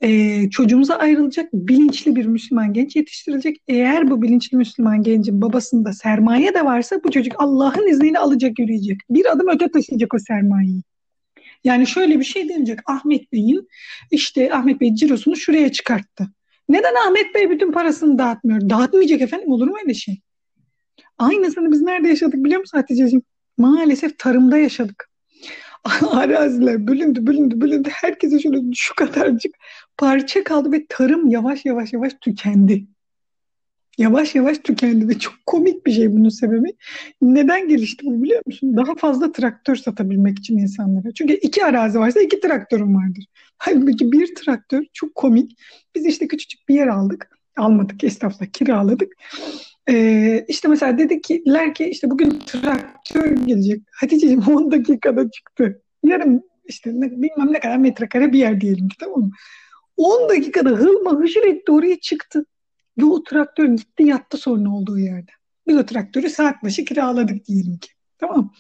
[0.03, 3.57] e, çocuğumuza ayrılacak bilinçli bir Müslüman genç yetiştirilecek.
[3.69, 9.01] Eğer bu bilinçli Müslüman gencin babasında sermaye de varsa bu çocuk Allah'ın izniyle alacak yürüyecek.
[9.11, 10.83] Bir adım öte taşıyacak o sermayeyi.
[11.65, 12.79] Yani şöyle bir şey denecek.
[12.87, 13.69] Ahmet Bey'in
[14.11, 16.29] işte Ahmet Bey cirosunu şuraya çıkarttı.
[16.69, 18.71] Neden Ahmet Bey bütün parasını dağıtmıyor?
[18.71, 20.21] Dağıtmayacak efendim olur mu öyle şey?
[21.19, 23.23] Aynısını biz nerede yaşadık biliyor musun Hatice'ciğim?
[23.59, 25.12] Maalesef tarımda yaşadık.
[26.11, 27.89] araziler bölündü bölündü bölündü.
[27.93, 29.55] Herkese şöyle şu kadarcık
[29.97, 32.87] parça kaldı ve tarım yavaş yavaş yavaş tükendi.
[33.99, 36.69] Yavaş yavaş tükendi ve çok komik bir şey bunun sebebi.
[37.23, 38.77] Neden gelişti bu biliyor musun?
[38.77, 41.13] Daha fazla traktör satabilmek için insanlara.
[41.15, 43.25] Çünkü iki arazi varsa iki traktörüm vardır.
[43.59, 45.59] Halbuki bir traktör çok komik.
[45.95, 47.29] Biz işte küçücük bir yer aldık.
[47.57, 49.13] Almadık estağfurullah kiraladık.
[49.89, 53.83] Ee, işte mesela dedikler ki işte bugün traktör gelecek.
[53.93, 55.83] Hatice'ciğim 10 dakikada çıktı.
[56.05, 59.31] Yarım işte ne, bilmem ne kadar metrekare bir yer diyelim ki tamam mı?
[59.97, 62.47] 10 dakikada hılma hışır etti oraya çıktı.
[62.99, 65.31] Ve o traktör gitti yattı sonra olduğu yerde.
[65.67, 67.89] Biz o traktörü saat başı kiraladık diyelim ki.
[68.19, 68.53] Tamam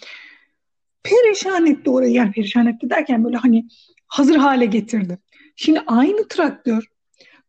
[1.03, 2.13] Perişan etti orayı.
[2.13, 3.69] Yani perişan etti derken böyle hani
[4.07, 5.19] hazır hale getirdi.
[5.57, 6.85] Şimdi aynı traktör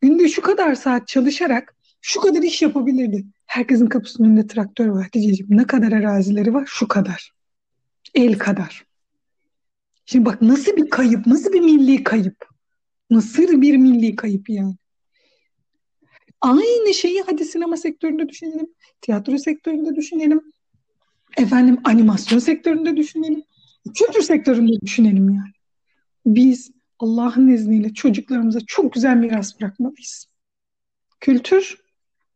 [0.01, 3.26] günde şu kadar saat çalışarak şu kadar iş yapabilirdi.
[3.54, 5.58] Herkesin kapısının önünde traktör var Hatice'ciğim.
[5.58, 6.64] Ne kadar arazileri var?
[6.68, 7.32] Şu kadar.
[8.16, 8.86] El kadar.
[10.06, 12.45] Şimdi bak nasıl bir kayıp, nasıl bir milli kayıp.
[13.10, 14.76] Nasıl bir milli kayıp yani.
[16.41, 18.68] Aynı şeyi hadi sinema sektöründe düşünelim,
[19.01, 20.41] tiyatro sektöründe düşünelim,
[21.38, 23.43] efendim animasyon sektöründe düşünelim,
[23.97, 25.54] kültür sektöründe düşünelim yani.
[26.26, 30.26] Biz Allah'ın izniyle çocuklarımıza çok güzel miras bırakmalıyız.
[31.20, 31.78] Kültür,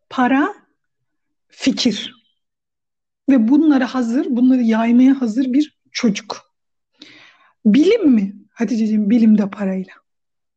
[0.10, 0.67] para,
[1.48, 2.14] fikir
[3.30, 6.54] ve bunlara hazır, bunları yaymaya hazır bir çocuk.
[7.66, 8.34] Bilim mi?
[8.50, 9.94] Hatice'ciğim bilim de parayla.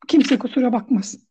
[0.08, 1.22] Kimse kusura bakmasın.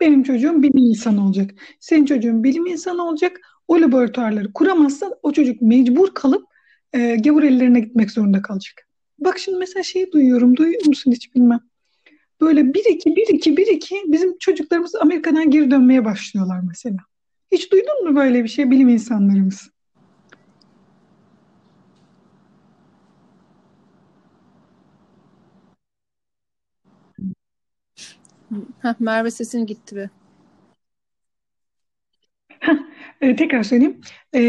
[0.00, 1.50] Benim çocuğum bilim insanı olacak.
[1.80, 3.40] Senin çocuğun bilim insanı olacak.
[3.68, 6.46] O laboratuvarları kuramazsan o çocuk mecbur kalıp
[6.92, 8.88] e, gavur ellerine gitmek zorunda kalacak.
[9.18, 10.56] Bak şimdi mesela şeyi duyuyorum.
[10.56, 11.60] Duyuyor musun hiç bilmem.
[12.40, 16.96] Böyle bir iki bir iki bir iki bizim çocuklarımız Amerika'dan geri dönmeye başlıyorlar mesela.
[17.52, 19.70] Hiç duydun mu böyle bir şey bilim insanlarımız?
[28.82, 30.10] Heh, Merve sesin gitti be.
[33.20, 34.00] e, tekrar söyleyeyim.
[34.34, 34.40] E,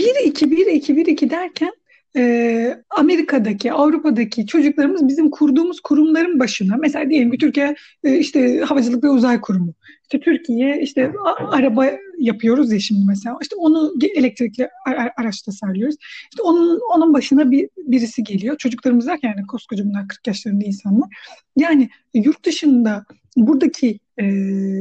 [0.00, 1.72] 1-2, 1-2, 1-2 derken
[2.18, 9.04] e, Amerika'daki, Avrupa'daki çocuklarımız bizim kurduğumuz kurumların başına, mesela diyelim ki Türkiye e, işte Havacılık
[9.04, 11.86] ve Uzay Kurumu, işte Türkiye işte a, araba
[12.18, 14.68] yapıyoruz ya şimdi mesela, işte onu elektrikli
[15.16, 15.96] araç tasarlıyoruz.
[16.30, 18.56] İşte onun onun başına bir birisi geliyor.
[18.56, 21.08] Çocuklarımız derken yani koskoca bunlar 40 yaşlarında insanlar.
[21.56, 23.04] Yani yurt dışında
[23.36, 24.26] buradaki e,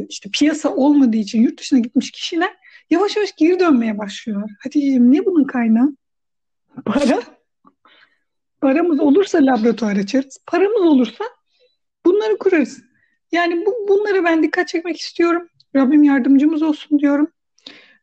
[0.09, 2.49] işte piyasa olmadığı için yurt dışına gitmiş kişiler
[2.89, 4.49] yavaş yavaş geri dönmeye başlıyorlar.
[4.63, 5.95] Hatice'ciğim ne bunun kaynağı?
[6.85, 7.21] Para.
[8.61, 10.37] Paramız olursa laboratuvar açarız.
[10.47, 11.23] Paramız olursa
[12.05, 12.83] bunları kurarız.
[13.31, 15.47] Yani bu, bunlara ben dikkat çekmek istiyorum.
[15.75, 17.31] Rabbim yardımcımız olsun diyorum.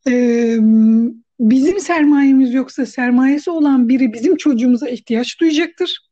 [0.09, 0.57] Ee,
[1.41, 6.09] bizim sermayemiz yoksa sermayesi olan biri bizim çocuğumuza ihtiyaç duyacaktır.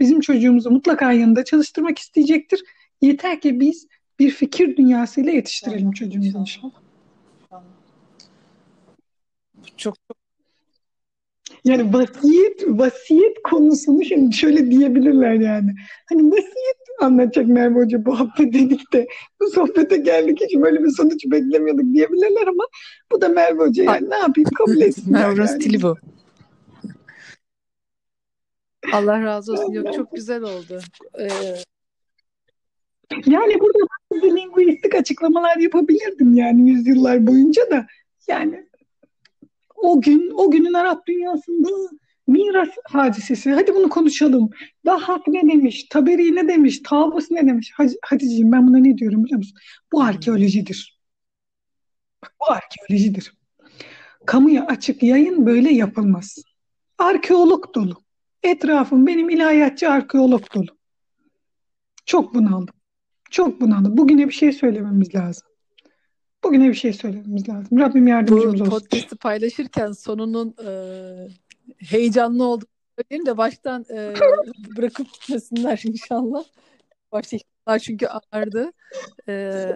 [0.00, 2.62] Bizim çocuğumuzu mutlaka yanında çalıştırmak isteyecektir.
[3.02, 3.86] Yeter ki biz
[4.18, 6.80] bir fikir dünyasıyla yetiştirelim çocuğumuzu inşallah.
[9.76, 9.96] Çok
[11.64, 15.74] yani vasiyet vasiyet konusunu şimdi şöyle diyebilirler yani.
[16.08, 19.06] Hani vasiyet anlatacak Merve Hoca bu hafta dedik de
[19.40, 22.64] bu sohbete geldik hiç böyle bir sonuç beklemiyorduk diyebilirler ama
[23.12, 25.12] bu da Merve Hoca yani ne yapayım kabul etsin.
[25.12, 25.48] Merve yani.
[25.48, 25.96] stili bu.
[28.92, 29.72] Allah razı olsun.
[29.72, 30.80] Yok çok güzel oldu.
[31.18, 31.28] Ee...
[33.26, 33.78] Yani burada
[34.10, 37.86] bazı linguistik açıklamalar yapabilirdim yani yüzyıllar boyunca da
[38.28, 38.69] yani
[39.82, 41.68] o gün, o günün Arap dünyasında
[42.26, 43.52] miras hadisesi.
[43.52, 44.50] Hadi bunu konuşalım.
[44.86, 45.84] Dahak ne demiş?
[45.90, 46.80] Taberi ne demiş?
[46.84, 47.72] Tavus ne demiş?
[48.02, 49.58] Hatice'ciğim ben buna ne diyorum biliyor musun?
[49.92, 51.00] Bu arkeolojidir.
[52.22, 53.34] Bak, bu arkeolojidir.
[54.26, 56.42] Kamuya açık yayın böyle yapılmaz.
[56.98, 57.94] Arkeolog dolu.
[58.42, 60.78] Etrafım benim ilahiyatçı arkeolog dolu.
[62.06, 62.74] Çok bunaldım.
[63.30, 63.96] Çok bunaldım.
[63.96, 65.49] Bugüne bir şey söylememiz lazım.
[66.44, 67.78] Bugüne bir şey söylememiz lazım.
[67.78, 68.66] Rabbim yardımcımız olsun.
[68.66, 70.70] Bu podcast'ı paylaşırken sonunun e,
[71.78, 72.68] heyecanlı olduğunu
[72.98, 74.14] söyleyeyim de baştan e,
[74.76, 76.44] bırakıp gitmesinler inşallah.
[77.12, 77.38] Başta
[77.78, 78.72] çünkü ağırdı.
[79.28, 79.66] E,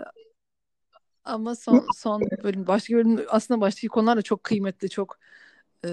[1.24, 5.18] ama son son bölüm başka bölüm aslında baştaki konular da çok kıymetli, çok
[5.84, 5.88] e,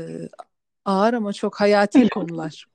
[0.86, 2.66] ağır ama çok hayati konular.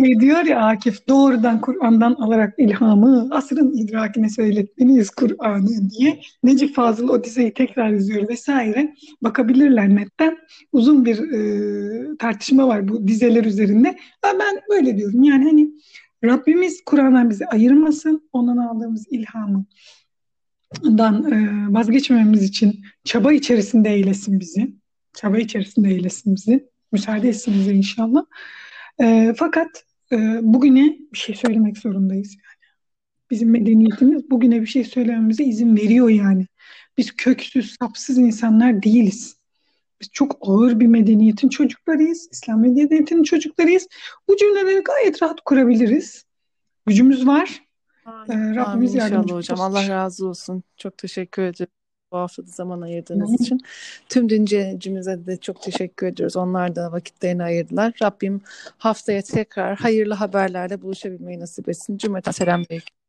[0.00, 6.20] Şey diyor ya Akif doğrudan Kur'an'dan alarak ilhamı asrın idrakine söyletmeniz Kur'an'ı diye.
[6.42, 8.94] Necip Fazıl o dizeyi tekrar izliyor vesaire.
[9.22, 10.38] Bakabilirler netten
[10.72, 13.96] uzun bir e, tartışma var bu dizeler üzerinde.
[14.24, 15.22] Ben, ben böyle diyorum.
[15.22, 15.70] Yani hani
[16.24, 19.64] Rabbimiz Kur'an'dan bizi ayırmasın ondan aldığımız ilhamı
[20.84, 24.74] dan e, vazgeçmememiz için çaba içerisinde eylesin bizi.
[25.14, 26.68] Çaba içerisinde eylesin bizi.
[26.92, 28.24] Müsaade etsin bize inşallah
[29.00, 32.70] e, fakat e, bugüne bir şey söylemek zorundayız yani.
[33.30, 36.46] Bizim medeniyetimiz bugüne bir şey söylememize izin veriyor yani.
[36.98, 39.36] Biz köksüz, sapsız insanlar değiliz.
[40.00, 42.28] Biz çok ağır bir medeniyetin çocuklarıyız.
[42.32, 43.88] İslam medeniyetinin çocuklarıyız.
[44.28, 46.24] Bu cümleleri gayet rahat kurabiliriz.
[46.86, 47.62] Gücümüz var.
[48.04, 48.30] Amin.
[48.30, 49.60] Ee, Rabbimiz Amin inşallah hocam.
[49.60, 50.62] Allah razı olsun.
[50.76, 51.72] Çok teşekkür ederim
[52.14, 53.42] bu haftada zaman ayırdığınız Hı.
[53.42, 53.60] için.
[54.08, 56.36] Tüm dinleyicimize de çok teşekkür ediyoruz.
[56.36, 57.92] Onlar da vakitlerini ayırdılar.
[58.02, 58.40] Rabbim
[58.78, 61.98] haftaya tekrar hayırlı haberlerle buluşabilmeyi nasip etsin.
[61.98, 63.03] Cümleten selam bekliyorum.